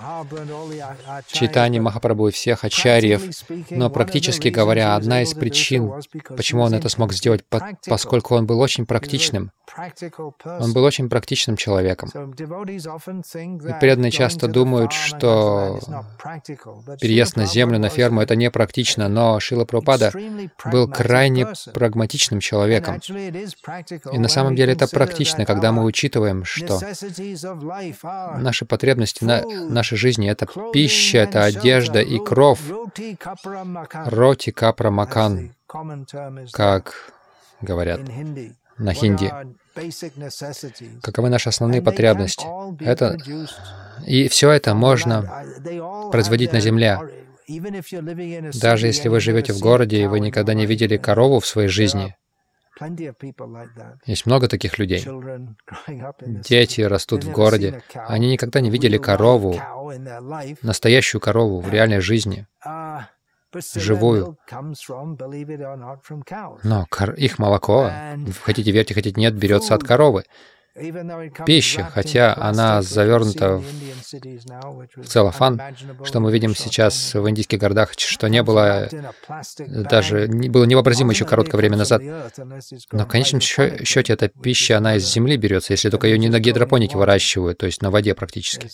[1.27, 3.23] Читани Махапрабху и всех ачарьев.
[3.71, 5.93] Но практически говоря, одна из причин,
[6.37, 7.45] почему он это смог сделать,
[7.87, 9.53] поскольку он был очень практичным.
[10.45, 12.09] Он был очень практичным человеком.
[12.09, 15.79] И преданные часто думают, что
[17.01, 20.13] переезд на землю, на ферму— это не практично, но Шила Прабхупада
[20.73, 23.01] был крайне прагматичным человеком.
[24.13, 26.81] И на самом деле это практично, когда мы учитываем, что
[28.39, 32.61] Наши потребности на нашей жизни— это пища, это одежда и кров.
[34.07, 35.55] Роти капра макан,
[36.53, 37.13] как
[37.61, 38.01] говорят
[38.79, 39.33] на хинди.
[41.03, 42.47] Каковы наши основные потребности?
[42.83, 43.17] Это...
[44.07, 45.45] И все это можно
[46.11, 47.01] производить на земле.
[48.61, 52.15] Даже если вы живете в городе, и вы никогда не видели корову в своей жизни,
[54.05, 55.05] есть много таких людей.
[56.43, 57.83] Дети растут в городе.
[57.95, 59.57] Они никогда не видели корову,
[60.63, 63.03] настоящую корову в реальной жизни, uh,
[63.75, 64.39] живую.
[66.63, 67.91] Но их молоко,
[68.43, 70.25] хотите верьте, хотите нет, берется от коровы
[71.47, 73.63] пища, хотя она завернута
[74.97, 75.61] в целлофан,
[76.05, 78.89] что мы видим сейчас в индийских городах, что не было
[79.59, 82.03] даже, было невообразимо еще короткое время назад.
[82.93, 86.41] Но в конечном счете эта пища, она из земли берется, если только ее не на
[86.41, 88.69] гидропонике выращивают, то есть на воде практически.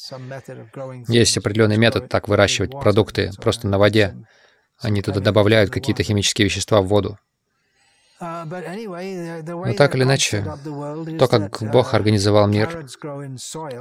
[1.09, 4.15] Есть определенный метод так выращивать продукты просто на воде.
[4.81, 7.19] Они туда добавляют какие-то химические вещества в воду.
[8.21, 10.45] Uh, Но так или иначе,
[11.19, 12.87] то, как Бог uh, организовал мир,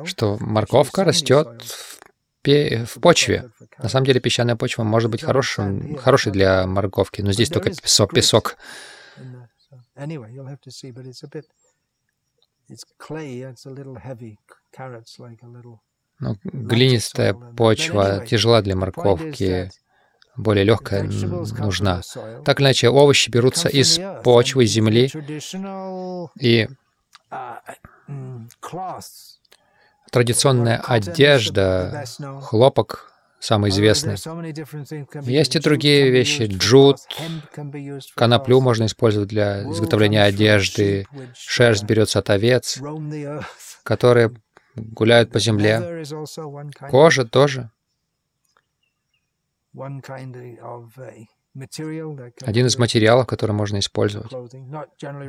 [0.05, 1.99] что морковка растет в
[2.43, 3.49] в почве.
[3.77, 8.13] На самом деле песчаная почва может быть хорошим, хорошей для морковки, но здесь только песок.
[8.13, 8.57] песок.
[16.19, 19.71] Но глинистая почва тяжела для морковки,
[20.36, 22.01] более легкая нужна.
[22.45, 25.11] Так или иначе, овощи берутся из почвы, земли,
[26.39, 26.67] и
[30.11, 32.05] традиционная одежда,
[32.41, 34.15] хлопок, самый известный.
[35.23, 36.47] Есть и другие вещи.
[36.49, 36.97] Джут,
[38.15, 41.05] коноплю можно использовать для изготовления одежды.
[41.36, 42.79] Шерсть берется от овец,
[43.84, 44.31] которые
[44.75, 46.03] гуляют по земле.
[46.89, 47.69] Кожа тоже.
[52.41, 54.32] Один из материалов, который можно использовать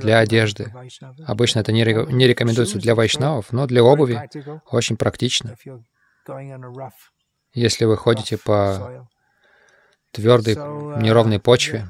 [0.01, 0.73] для одежды.
[1.27, 4.21] Обычно это не рекомендуется для вайшнавов, но для обуви
[4.71, 5.57] очень практично.
[7.53, 9.07] Если вы ходите по
[10.11, 11.89] твердой, uh, неровной почве,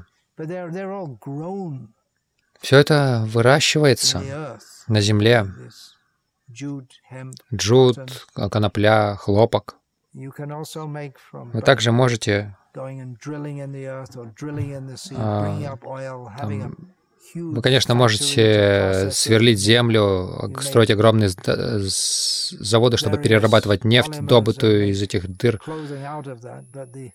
[2.59, 5.47] все это выращивается на земле.
[7.53, 9.77] Джут, конопля, хлопок.
[10.15, 13.17] Вы также можете там,
[17.33, 25.59] вы, конечно, можете сверлить землю, строить огромные заводы, чтобы перерабатывать нефть, добытую из этих дыр,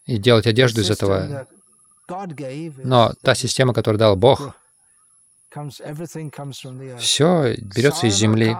[0.07, 1.47] и делать одежду из этого.
[2.85, 4.55] Но та система, которую дал Бог,
[6.99, 8.57] все берется из земли.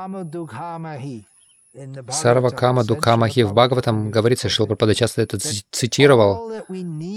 [2.11, 6.53] Сарва Кама Дукамахи в Бхагаватам говорится, Шилпрапада часто это цитировал.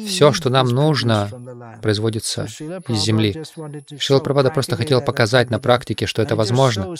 [0.05, 1.29] Все, что нам нужно,
[1.81, 3.43] производится из земли.
[3.97, 6.93] Шилпрапада просто хотел показать на практике, что это возможно.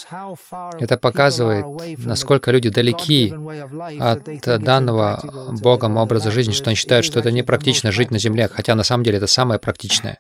[0.80, 1.66] Это показывает,
[2.00, 3.32] насколько люди далеки
[4.00, 5.22] от данного
[5.62, 9.04] Богом образа жизни, что они считают, что это непрактично жить на земле, хотя на самом
[9.04, 10.18] деле это самое практичное.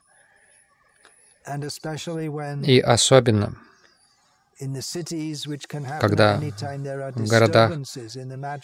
[2.63, 3.57] И особенно,
[5.99, 7.71] когда в городах,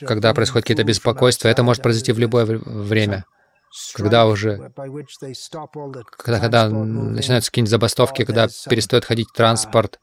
[0.06, 3.26] когда происходят какие-то беспокойства, это может произойти в любое время,
[3.94, 4.72] когда уже,
[6.18, 10.00] когда, когда начинаются какие-нибудь забастовки, когда перестает ходить транспорт,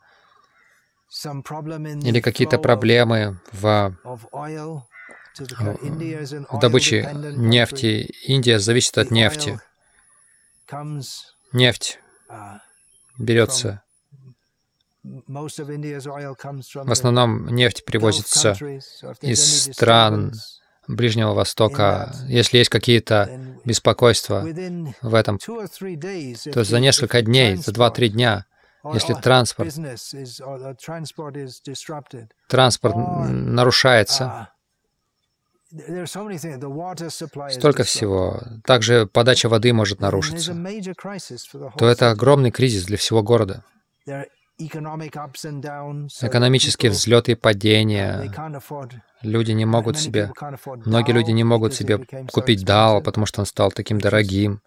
[1.24, 3.97] или какие-то проблемы в,
[6.51, 8.11] в добыче нефти.
[8.26, 9.61] Индия зависит от нефти.
[11.53, 12.59] Нефть uh,
[13.18, 13.82] берется
[15.07, 18.57] в основном нефть привозится
[19.20, 20.32] из стран
[20.88, 22.14] Ближнего Востока.
[22.28, 24.44] Если есть какие-то беспокойства
[25.02, 28.46] в этом, то за несколько дней, за два-три дня,
[28.92, 29.74] если транспорт,
[32.48, 34.50] транспорт нарушается,
[37.50, 40.54] столько всего, также подача воды может нарушиться,
[41.76, 43.64] то это огромный кризис для всего города
[44.59, 48.32] экономические взлеты и падения.
[49.22, 50.30] Люди не могут себе,
[50.84, 51.98] многие люди не могут себе
[52.32, 54.61] купить дал, потому что он стал таким дорогим.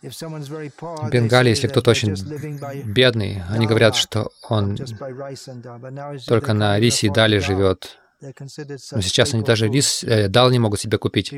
[0.00, 2.14] В Бенгалии, если кто-то очень
[2.84, 4.78] бедный, они говорят, что он
[6.26, 7.98] только на рисе и дали живет.
[8.20, 11.32] Но сейчас они даже рис, э, дал не могут себе купить,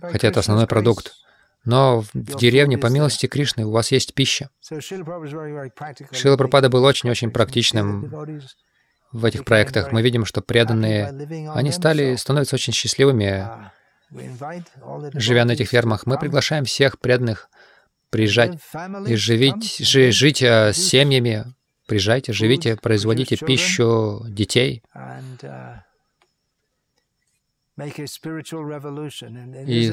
[0.00, 1.12] хотя это основной продукт.
[1.66, 4.50] Но в деревне, по милости Кришны, у вас есть пища.
[4.62, 8.10] Шила Прабхупада был очень-очень практичным
[9.12, 9.92] в этих проектах.
[9.92, 11.08] Мы видим, что преданные,
[11.54, 13.48] они стали, становятся очень счастливыми,
[15.14, 16.06] живя на этих фермах.
[16.06, 17.50] Мы приглашаем всех преданных
[18.10, 18.58] приезжать
[19.08, 21.44] и живить, жить, жить э, с семьями.
[21.88, 24.82] Приезжайте, живите, производите пищу детей
[29.66, 29.92] и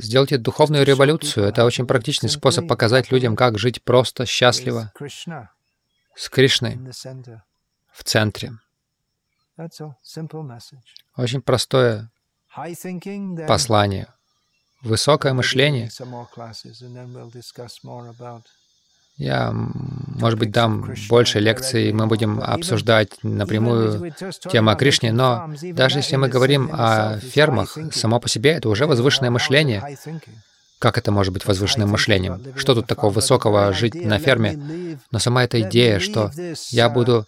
[0.00, 1.46] сделайте духовную революцию.
[1.46, 4.92] Это очень практичный способ показать людям, как жить просто, счастливо,
[6.14, 6.78] с Кришной
[7.92, 8.52] в центре.
[11.16, 12.10] Очень простое
[13.46, 14.06] послание.
[14.80, 15.90] Высокое мышление.
[19.20, 24.14] Я, может быть, дам больше лекций, мы будем обсуждать напрямую
[24.50, 28.86] тему о Кришне, но даже если мы говорим о фермах, само по себе это уже
[28.86, 29.98] возвышенное мышление.
[30.78, 32.42] Как это может быть возвышенным мышлением?
[32.56, 34.96] Что тут такого высокого жить на ферме?
[35.10, 36.30] Но сама эта идея, что
[36.70, 37.26] я буду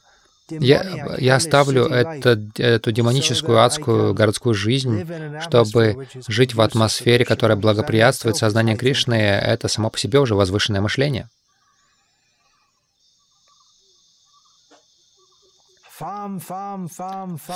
[0.49, 5.07] я, я оставлю это, эту демоническую, адскую городскую жизнь,
[5.43, 11.29] чтобы жить в атмосфере, которая благоприятствует сознанию Кришны, это само по себе уже возвышенное мышление.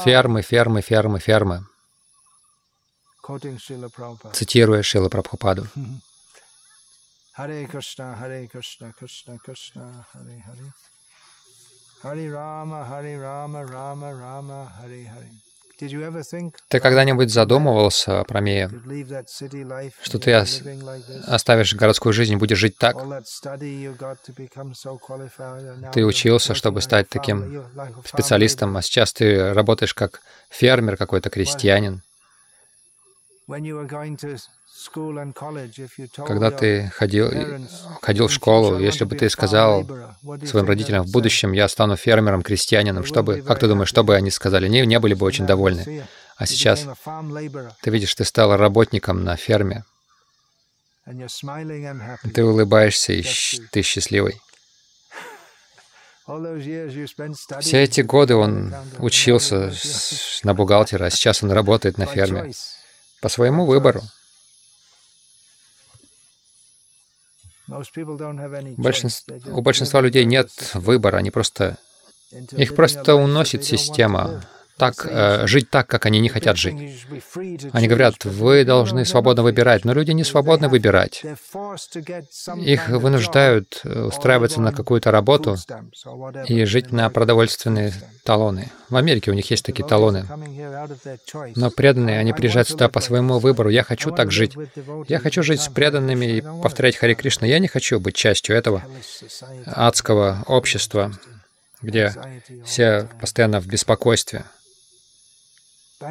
[0.04, 1.66] Фермы, фермы, фермы, фермы.
[4.32, 5.66] Цитируя Шила Прабхупаду.
[7.32, 10.72] Харе Кришна, Харе Кришна, Кришна Кришна, Харе Харе.
[12.00, 15.30] Харе Рама, Харе Рама, Рама Рама, Харе Харе.
[15.78, 18.70] Ты когда-нибудь задумывался, Промея,
[20.02, 20.32] что ты
[21.26, 22.96] оставишь городскую жизнь и будешь жить так?
[25.92, 27.64] Ты учился, чтобы стать таким
[28.04, 30.20] специалистом, а сейчас ты работаешь как
[30.50, 32.02] фермер какой-то, крестьянин.
[36.26, 37.30] Когда ты ходил,
[38.02, 39.86] ходил в школу, если бы ты сказал
[40.44, 44.30] своим родителям в будущем, я стану фермером, крестьянином, чтобы, как ты думаешь, что бы они
[44.30, 44.68] сказали?
[44.68, 46.06] Не, не были бы очень довольны.
[46.36, 46.86] А сейчас
[47.82, 49.84] ты видишь, ты стал работником на ферме.
[52.34, 53.22] Ты улыбаешься, и
[53.70, 54.40] ты счастливый.
[57.60, 59.72] Все эти годы он учился
[60.42, 62.52] на бухгалтера, а сейчас он работает на ферме
[63.20, 64.02] по своему выбору.
[68.76, 71.78] Большинство, у большинства людей нет выбора, они просто...
[72.56, 74.44] Их просто уносит система
[74.76, 77.06] так, э, жить так, как они не хотят жить.
[77.72, 81.24] Они говорят, вы должны свободно выбирать, но люди не свободны выбирать.
[82.56, 85.56] Их вынуждают э, устраиваться на какую-то работу
[86.46, 87.92] и жить на продовольственные
[88.24, 88.70] талоны.
[88.90, 90.26] В Америке у них есть такие талоны.
[91.54, 93.70] Но преданные, они приезжают сюда по своему выбору.
[93.70, 94.56] Я хочу так жить.
[95.08, 97.46] Я хочу жить с преданными и повторять Хари Кришна.
[97.46, 98.84] Я не хочу быть частью этого
[99.64, 101.12] адского общества,
[101.80, 102.12] где
[102.64, 104.44] все постоянно в беспокойстве.
[105.98, 106.04] В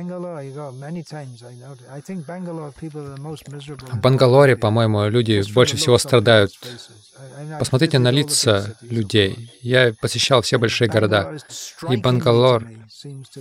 [4.02, 6.52] Бангалоре, по-моему, люди больше всего страдают.
[7.60, 9.52] Посмотрите на лица людей.
[9.62, 11.38] Я посещал все большие города,
[11.90, 12.68] и Бангалор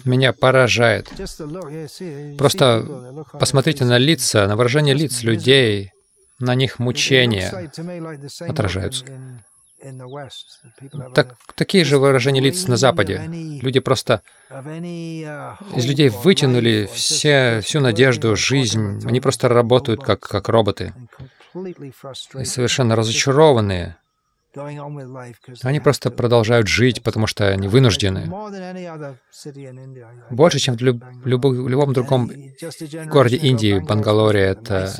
[0.05, 1.11] меня поражает.
[2.37, 2.85] Просто
[3.39, 5.93] посмотрите на лица, на выражение лиц людей,
[6.39, 7.71] на них мучения
[8.41, 9.07] отражаются.
[11.15, 13.23] Так, такие же выражения лиц на Западе.
[13.63, 14.23] Люди просто
[15.77, 19.01] из людей вытянули все, всю надежду, жизнь.
[19.07, 20.95] Они просто работают как, как роботы.
[21.55, 23.97] И совершенно разочарованные.
[25.63, 28.31] Они просто продолжают жить, потому что они вынуждены.
[30.31, 32.31] Больше, чем в, люб люб любом другом
[33.07, 34.93] городе Индии, Бангалоре, это...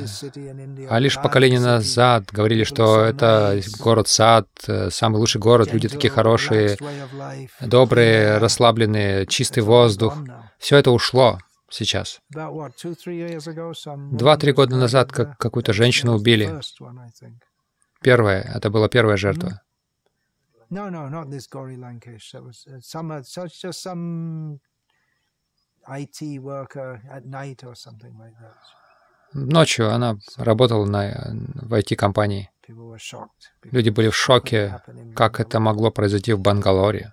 [0.89, 6.77] А лишь поколение назад говорили, что это город-сад, э, самый лучший город, люди такие хорошие,
[7.61, 10.17] добрые, расслабленные, чистый воздух.
[10.59, 11.39] Все это ушло
[11.71, 12.21] сейчас.
[14.13, 16.61] Два-три года назад как какую-то женщину убили.
[18.05, 19.63] Первая, это была первая жертва.
[20.71, 22.33] No, no, not this Gauri Lankesh.
[22.33, 24.61] That was uh, some, uh, such just some
[25.89, 28.55] IT worker at night or something like that.
[29.35, 32.51] Ночью она работала на, в IT-компании.
[33.63, 34.81] Люди были в шоке,
[35.17, 37.13] как это могло произойти в Бангалоре.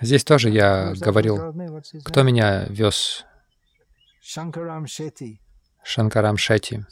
[0.00, 1.54] Здесь тоже я говорил,
[2.04, 3.24] кто меня вез
[5.82, 6.84] Шанкарам Шетти.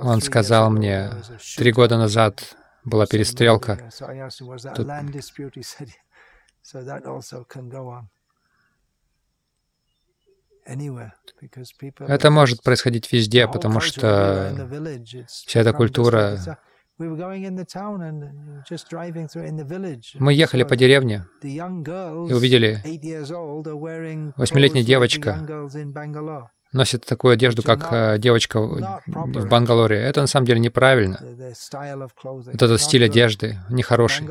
[0.00, 1.10] Он сказал мне,
[1.58, 3.90] три года назад была перестрелка.
[4.74, 4.88] Тут...
[12.08, 16.38] Это может происходить везде, потому что вся эта культура
[20.18, 21.60] мы ехали по деревне и
[22.32, 22.80] увидели
[24.36, 25.38] восьмилетняя девочка
[26.72, 29.98] носит такую одежду, как э, девочка в Бангалоре.
[29.98, 31.18] Это на самом деле неправильно.
[31.20, 34.26] Вот этот стиль одежды нехороший.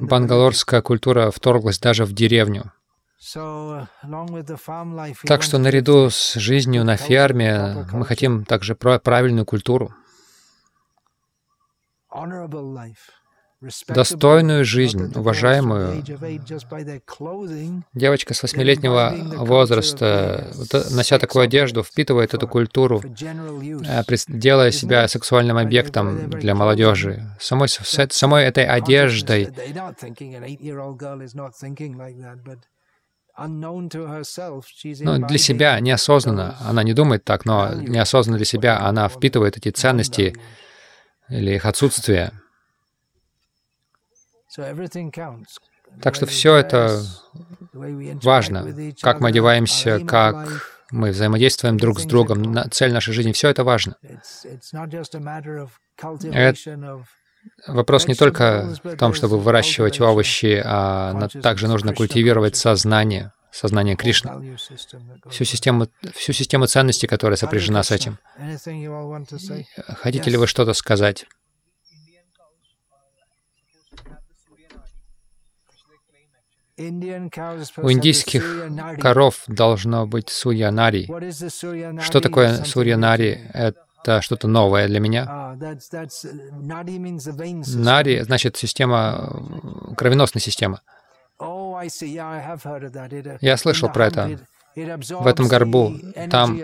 [0.00, 2.72] Бангалорская культура вторглась даже в деревню.
[5.26, 9.94] Так что наряду с жизнью на ферме мы хотим также правильную культуру
[13.88, 16.02] достойную жизнь, уважаемую.
[17.94, 20.50] Девочка с восьмилетнего возраста,
[20.90, 27.36] нося такую одежду, впитывает эту культуру, э, делая себя сексуальным объектом для молодежи.
[27.40, 29.48] Самой, самой этой одеждой
[35.00, 39.70] ну, для себя неосознанно, она не думает так, но неосознанно для себя она впитывает эти
[39.70, 40.34] ценности,
[41.32, 42.32] или их отсутствие.
[46.00, 47.02] Так что все это
[48.22, 50.48] важно, как мы одеваемся, как
[50.92, 52.54] Мы взаимодействуем друг с другом.
[52.70, 53.96] Цель нашей жизни— все это важно.
[56.22, 57.04] Это
[57.66, 64.56] вопрос не только в том, чтобы выращивать овощи, а также нужно культивировать сознание, сознание Кришны,
[65.30, 68.18] всю систему, всю систему ценностей, которая сопряжена с этим.
[69.86, 71.26] Хотите ли вы что-то сказать?
[76.78, 81.06] У индийских коров должно быть сурьянари.
[82.00, 83.50] Что такое сурьянари?
[83.52, 85.26] Это что-то новое для меня.
[85.28, 85.54] Ah,
[87.76, 90.80] Нари значит система, кровеносная система.
[91.84, 94.38] Oh, Я слышал про это.
[94.74, 95.94] в этом горбу,
[96.30, 96.58] там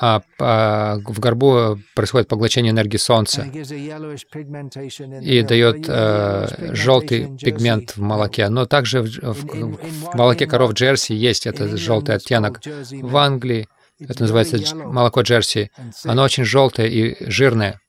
[0.00, 8.48] а, а, в горбу происходит поглощение энергии Солнца и дает э, желтый пигмент в молоке.
[8.48, 12.60] Но также в, в, в молоке коров Джерси есть этот желтый оттенок.
[12.64, 13.68] В Англии
[14.00, 15.70] это называется молоко Джерси.
[16.04, 17.80] Оно очень желтое и жирное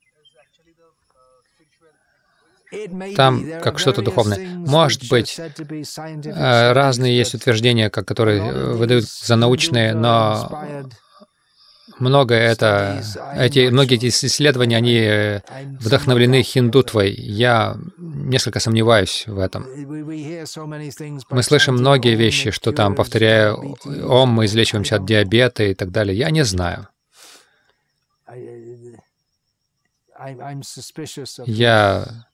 [3.16, 4.40] там как что-то духовное.
[4.40, 10.64] Может быть, э, разные есть утверждения, которые э, выдают за научные, но
[11.98, 13.04] многое это,
[13.36, 15.42] эти, многие эти исследования, они э,
[15.80, 17.12] вдохновлены хиндутвой.
[17.12, 19.66] Я несколько сомневаюсь в этом.
[21.30, 26.18] Мы слышим многие вещи, что там, повторяя «Ом», мы излечиваемся от диабета и так далее.
[26.18, 26.88] Я не знаю.
[31.46, 32.26] Я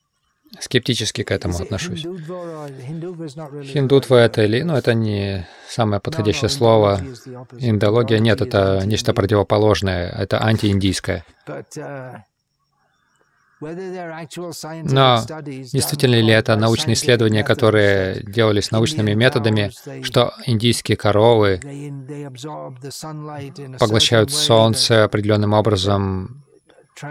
[0.60, 2.02] скептически к этому отношусь.
[2.02, 4.62] Хиндутва это или...
[4.62, 7.00] Ну, это не самое подходящее слово.
[7.58, 11.24] Индология нет, это нечто противоположное, это антииндийское.
[13.58, 19.70] Но действительно ли это научные исследования, которые делались научными методами,
[20.02, 21.58] что индийские коровы
[23.78, 26.44] поглощают солнце определенным образом,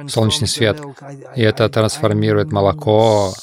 [0.07, 0.81] солнечный свет,
[1.35, 3.33] и это трансформирует молоко.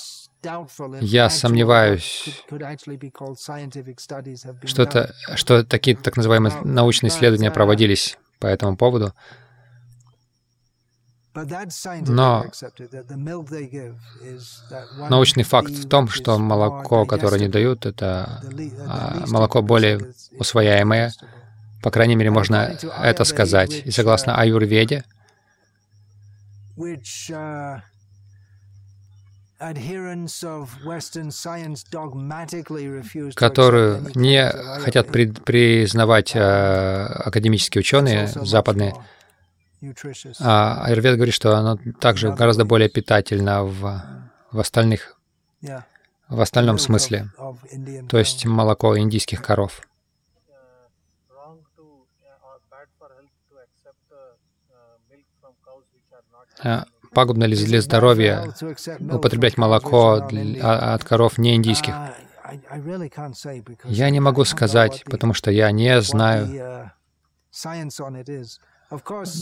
[1.01, 2.45] Я сомневаюсь,
[4.65, 9.15] что, это, что такие так называемые научные исследования проводились по этому поводу.
[12.07, 12.45] Но
[15.09, 18.43] научный факт в том, что молоко, которое они дают, это
[18.87, 21.13] а, молоко более усвояемое.
[21.83, 23.83] По крайней мере, можно это сказать.
[23.87, 25.05] И согласно аюрведе,
[26.77, 27.81] which uh,
[33.37, 34.51] которую не
[34.81, 38.95] хотят при, признавать э, академические ученые западные.
[40.41, 44.03] А Аюрвед говорит, что оно также гораздо более питательно в,
[44.51, 45.17] в остальных,
[46.29, 47.31] в остальном смысле,
[48.09, 49.83] то есть молоко индийских коров.
[57.15, 58.53] Пагубно ли для здоровья
[59.01, 60.29] употреблять молоко
[60.63, 61.95] а, от коров не индийских?
[63.85, 66.91] Я не могу сказать, потому что я не знаю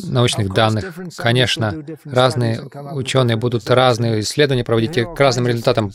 [0.05, 0.95] научных данных.
[1.16, 2.62] Конечно, разные
[2.93, 5.91] ученые будут разные исследования проводить и к разным результатам,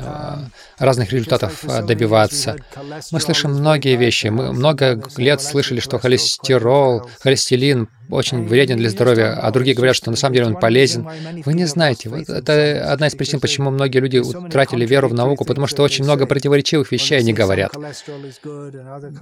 [0.00, 0.44] а,
[0.78, 2.56] разных результатов а, добиваться.
[3.10, 4.28] Мы слышим многие вещи.
[4.28, 10.10] Мы много лет слышали, что холестерол, холестерин очень вреден для здоровья, а другие говорят, что
[10.10, 11.08] на самом деле он полезен.
[11.44, 12.08] Вы не знаете.
[12.08, 16.04] Вот это одна из причин, почему многие люди утратили веру в науку, потому что очень
[16.04, 17.72] много противоречивых вещей они говорят.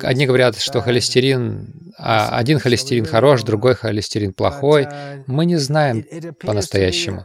[0.03, 4.87] Одни говорят, что холестерин, а один холестерин хорош, другой холестерин плохой.
[5.27, 6.05] Мы не знаем
[6.41, 7.25] по-настоящему.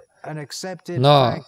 [0.87, 1.43] Но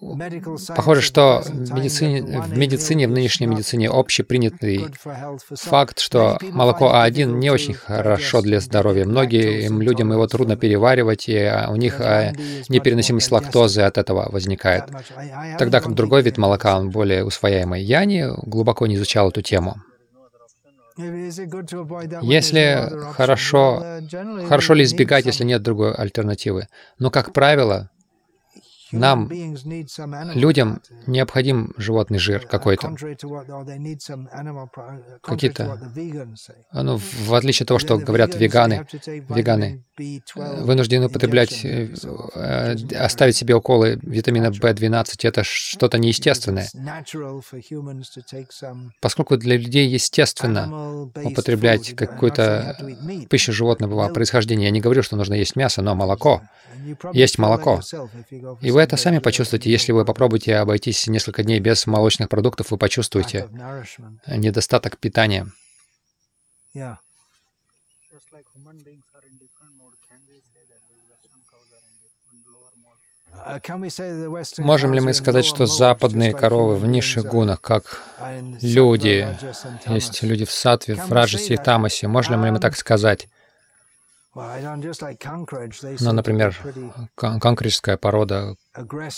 [0.00, 4.86] Похоже, что в медицине, в медицине, в нынешней медицине общепринятый
[5.50, 9.04] факт, что молоко А1 не очень хорошо для здоровья.
[9.04, 12.32] Многим людям его трудно переваривать, и у них а,
[12.68, 14.84] непереносимость лактозы от этого возникает.
[15.58, 17.82] Тогда как другой вид молока, он более усвояемый.
[17.82, 19.82] Я не глубоко не изучал эту тему.
[22.22, 24.00] Если хорошо,
[24.48, 26.68] хорошо ли избегать, если нет другой альтернативы?
[26.98, 27.90] Но, как правило,
[28.92, 29.30] нам,
[30.34, 32.94] людям, необходим животный жир какой-то.
[35.22, 35.78] Какие-то,
[36.72, 38.86] ну, в отличие от того, что говорят веганы,
[39.28, 41.92] веганы вынуждены употреблять, э,
[42.34, 46.68] э, оставить себе уколы витамина В12, это что-то неестественное.
[49.00, 52.76] Поскольку для людей естественно употреблять какую-то
[53.28, 56.42] пищу животного происхождения, я не говорю, что нужно есть мясо, но молоко.
[57.12, 57.80] Есть молоко.
[58.60, 59.70] И вы это сами почувствуете.
[59.70, 63.48] Если вы попробуете обойтись несколько дней без молочных продуктов, вы почувствуете
[64.26, 65.50] недостаток питания.
[74.58, 78.02] Можем ли мы сказать, что западные коровы в низших гунах, как
[78.60, 79.28] люди,
[79.86, 83.28] есть люди в сатве, в раджасе и тамасе, можем ли мы так сказать?
[86.00, 86.56] Ну, например,
[87.16, 88.54] канкриджская порода,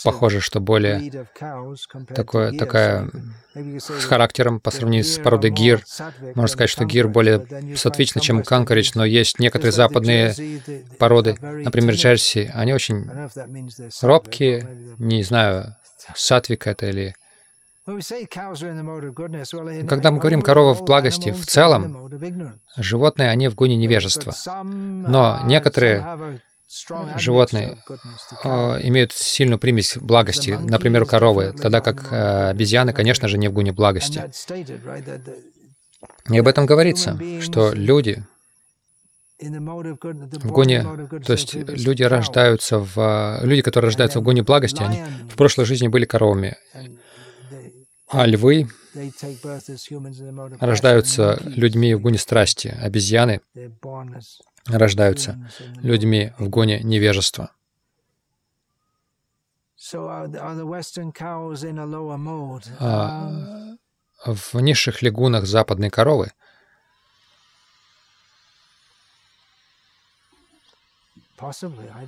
[0.05, 1.27] похоже, что более
[2.15, 3.11] такое, такая
[3.55, 5.85] с характером по сравнению с породой гир.
[6.35, 7.47] Можно сказать, что гир более
[7.77, 10.35] сатвична, чем канкоридж, но есть некоторые западные
[10.99, 13.11] породы, например, джерси, они очень
[14.03, 15.77] робкие, не знаю,
[16.15, 17.15] сатвика это или...
[19.89, 22.11] Когда мы говорим корова в благости, в целом,
[22.77, 24.35] Животные, они в гуне невежества.
[24.65, 26.41] Но некоторые
[27.17, 27.79] животные
[28.45, 28.49] э,
[28.85, 33.73] имеют сильную примесь благости, например, коровы, тогда как э, обезьяны, конечно же, не в гуне
[33.73, 34.23] благости.
[36.29, 38.25] И об этом говорится, что люди
[39.41, 40.87] в гуне,
[41.27, 43.41] то есть люди рождаются в...
[43.43, 46.57] Люди, которые рождаются в гуне благости, они в прошлой жизни были коровами.
[48.13, 48.69] А львы
[50.59, 53.41] рождаются людьми в гуне страсти, обезьяны
[54.67, 57.53] рождаются людьми в гоне невежества.
[62.79, 63.77] А
[64.27, 66.33] в низших лягунах западной коровы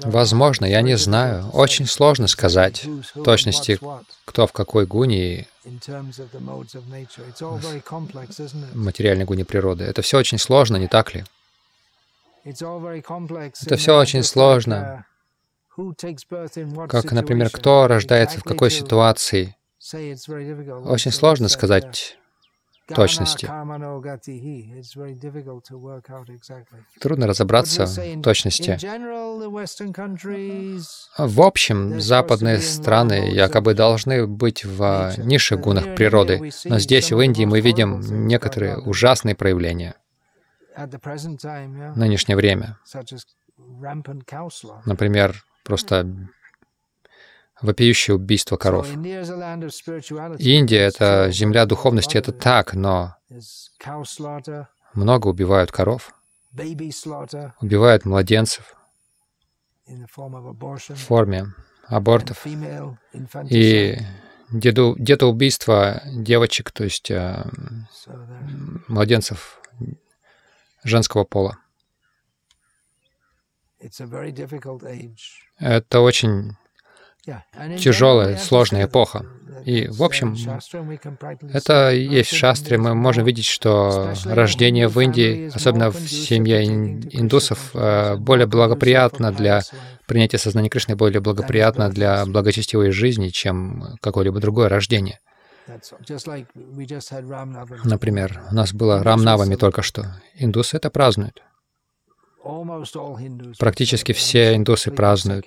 [0.04, 1.48] Возможно, я не знаю.
[1.52, 3.78] Очень сложно сказать в точности,
[4.24, 5.46] кто в какой гуне и
[8.74, 9.84] материальной гуне природы.
[9.84, 11.24] Это все очень сложно, не так ли?
[12.44, 15.06] Это все очень сложно.
[16.88, 19.56] Как, например, кто рождается в какой ситуации.
[20.84, 22.18] Очень сложно сказать
[22.88, 23.48] точности.
[27.00, 28.78] Трудно разобраться в точности.
[31.18, 37.44] В общем, западные страны якобы должны быть в низших гунах природы, но здесь, в Индии,
[37.44, 39.94] мы видим некоторые ужасные проявления.
[40.74, 42.78] В нынешнее время.
[44.86, 46.28] Например, просто
[47.62, 48.88] вопиющее убийство коров.
[48.92, 53.16] Индия— это земля духовности, это так, но
[54.94, 56.14] много убивают коров,
[57.60, 58.74] убивают младенцев
[59.86, 61.54] в форме
[61.86, 62.46] абортов.
[63.48, 63.98] И
[64.50, 67.44] детоубийство девочек, то есть э,
[68.88, 69.60] младенцев
[70.84, 71.58] женского пола.
[75.58, 76.56] Это очень
[77.78, 79.26] тяжелая, сложная эпоха.
[79.64, 80.36] И, в общем,
[81.52, 82.78] это есть в шастре.
[82.78, 89.62] Мы можем видеть, что рождение в Индии, особенно в семье индусов, э, более благоприятно для
[90.06, 95.20] принятия сознания Кришны, более благоприятно для благочестивой жизни, чем какое-либо другое рождение.
[97.84, 100.16] Например, у нас было Рамнавами только что.
[100.34, 101.40] Индусы это празднуют.
[103.60, 105.46] Практически все индусы празднуют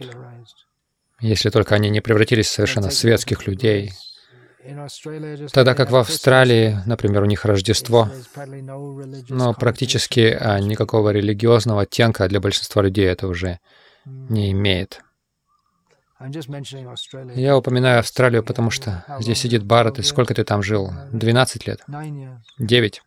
[1.19, 3.93] если только они не превратились в совершенно светских людей.
[5.53, 8.09] Тогда как в Австралии, например, у них Рождество,
[9.29, 13.59] но практически а, никакого религиозного оттенка для большинства людей это уже
[14.05, 15.01] не имеет.
[17.35, 19.99] Я упоминаю Австралию, потому что здесь сидит Барретт.
[19.99, 20.91] И сколько ты там жил?
[21.11, 21.81] 12 лет?
[22.57, 23.01] 9.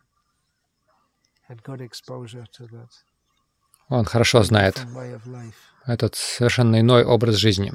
[3.89, 4.85] Он хорошо знает
[5.85, 7.73] этот совершенно иной образ жизни.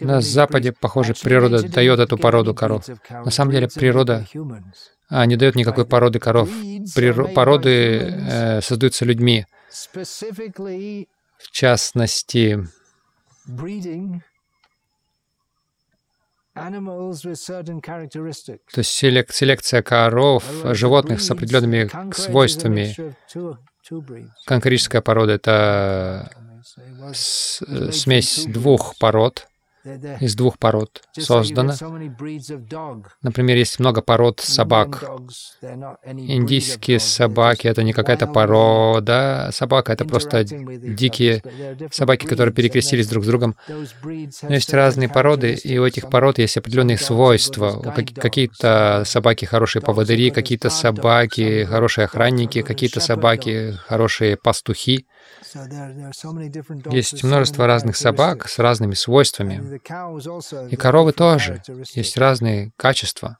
[0.00, 2.84] На Западе, похоже, природа дает эту породу коров.
[3.08, 4.26] На самом деле природа
[5.08, 6.50] а, не дает никакой породы коров.
[6.94, 9.46] Приро породы э, создаются людьми.
[11.38, 12.58] В частности,
[16.54, 16.62] то
[18.76, 23.14] есть селек селекция коров, животных с определенными свойствами.
[24.46, 26.30] Конкретическая порода— это
[27.92, 29.47] смесь двух пород,
[30.20, 31.74] из двух пород создана.
[33.22, 35.04] Например, есть много пород собак.
[36.14, 41.42] Индийские собаки— это не какая-то порода собака, это просто дикие
[41.90, 43.56] собаки, которые перекрестились друг с другом.
[43.72, 47.94] Но есть разные породы, и у этих пород есть определенные свойства.
[48.16, 55.06] Какие-то собаки хорошие поводыри, какие-то собаки хорошие охранники, какие-то собаки хорошие пастухи.
[56.90, 59.80] Есть множество разных собак с разными свойствами.
[60.70, 61.62] И коровы тоже.
[61.94, 63.38] Есть разные качества.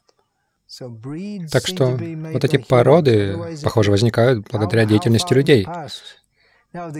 [1.51, 5.67] Так что вот эти породы, похоже, возникают благодаря деятельности людей.
[6.71, 6.95] Вот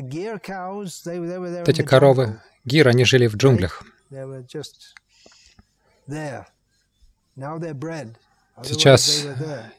[1.70, 3.84] эти коровы, гир, они жили в джунглях.
[8.64, 9.26] Сейчас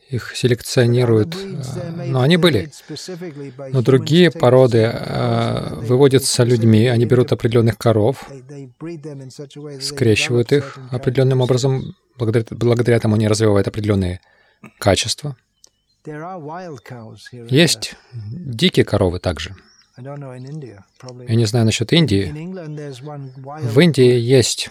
[0.08, 2.70] их селекционируют, э, но они были.
[3.72, 8.28] Но другие породы э, выводятся людьми, они берут определенных коров,
[9.80, 14.20] скрещивают их определенным образом, благодаря, благодаря этому они развивают определенные
[14.78, 15.36] качества.
[17.48, 17.94] Есть
[18.32, 19.54] дикие коровы также.
[20.02, 22.32] Я не знаю насчет Индии.
[23.62, 24.70] В Индии есть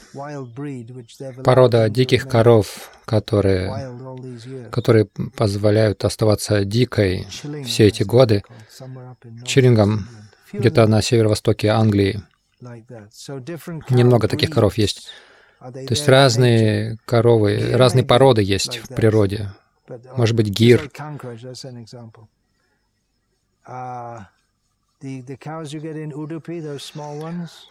[1.43, 7.27] порода диких коров, которые, которые позволяют оставаться дикой
[7.65, 8.43] все эти годы.
[9.45, 10.07] Чирингом,
[10.51, 12.21] где-то на северо-востоке Англии.
[13.89, 15.09] Немного таких коров есть.
[15.59, 19.51] То есть разные коровы, разные породы есть в природе.
[20.15, 20.89] Может быть, гир.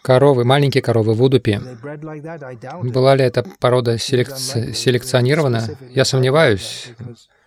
[0.01, 1.61] Коровы, маленькие коровы в Удупе.
[2.81, 4.73] Была ли эта порода селекци...
[4.73, 5.77] селекционирована?
[5.91, 6.87] Я сомневаюсь,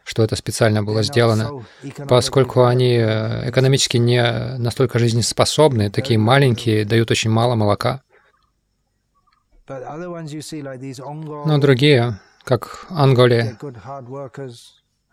[0.04, 1.64] что это специально было сделано,
[2.08, 4.22] поскольку они э, экономически не
[4.58, 8.02] настолько жизнеспособны, такие маленькие, дают очень мало молока.
[9.68, 13.56] Но другие, как анголи,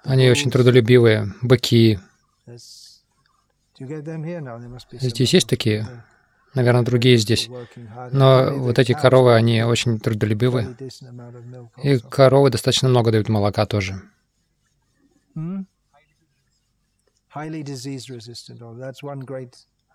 [0.04, 2.00] они очень трудолюбивые, быки,
[4.92, 6.04] Здесь есть такие?
[6.54, 7.50] Наверное, другие здесь.
[8.12, 10.76] Но вот эти коровы, они очень трудолюбивые.
[11.84, 14.02] И коровы достаточно много дают молока тоже.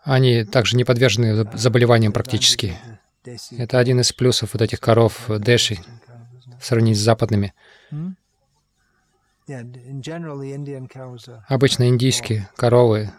[0.05, 2.77] Они также не подвержены заболеваниям практически.
[3.53, 5.79] Это один из плюсов вот этих коров Дэши,
[6.61, 7.53] сравнить с западными.
[11.49, 13.11] Обычно индийские коровы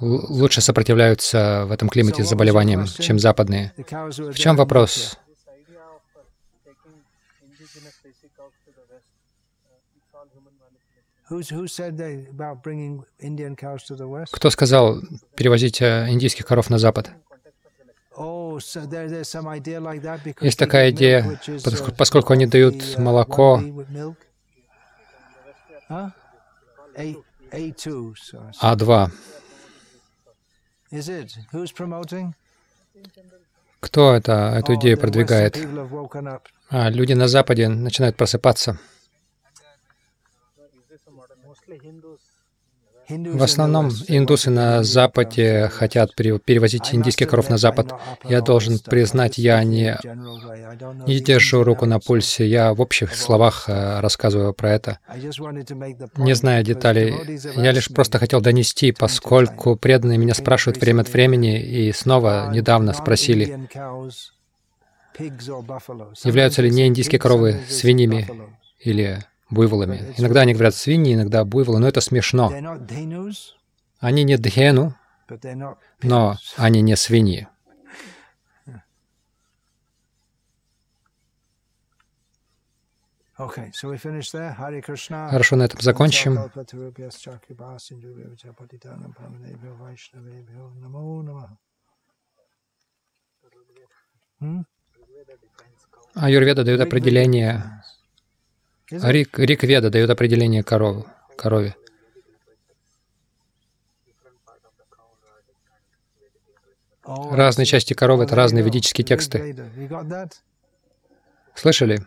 [0.00, 3.72] лучше сопротивляются в этом климате заболеваниям, чем западные.
[3.76, 5.18] В чем вопрос?
[14.30, 15.02] Кто сказал
[15.34, 17.10] перевозить э, индийских коров на Запад?
[18.16, 18.58] Oh,
[20.40, 21.38] Есть такая идея,
[21.98, 23.60] поскольку они дают uh, молоко,
[28.62, 29.10] а2.
[33.80, 35.56] Кто это, эту oh, идею продвигает?
[36.70, 38.78] А, люди на Западе начинают просыпаться.
[43.08, 47.92] В основном индусы на Западе хотят перевозить индийских коров на Запад.
[48.24, 49.96] Я должен признать, я не,
[51.06, 54.98] не держу руку на пульсе, я в общих словах э, рассказываю про это.
[56.16, 57.14] Не зная деталей,
[57.54, 62.92] я лишь просто хотел донести, поскольку преданные меня спрашивают время от времени, и снова недавно
[62.92, 63.68] спросили,
[66.24, 68.28] являются ли не индийские коровы свиньями
[68.80, 70.14] или буйволами.
[70.16, 72.52] Иногда они говорят свиньи, иногда буйволы, но это смешно.
[74.00, 74.94] Они не дхену,
[76.02, 77.48] но они не свиньи.
[85.30, 86.38] Хорошо, на этом закончим.
[96.14, 97.75] Аюрведа дает определение
[98.90, 101.06] Рик, Рик Веда дает определение коров,
[101.36, 101.74] корове.
[107.04, 109.56] Разные части коровы— это разные ведические тексты.
[111.54, 112.06] Слышали?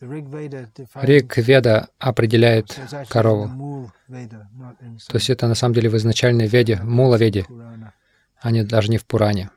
[0.00, 2.78] Рик Веда определяет
[3.08, 3.92] корову.
[4.08, 7.46] То есть это на самом деле в изначальной Веде, Мула Веде,
[8.40, 9.50] а не даже не в Пуране.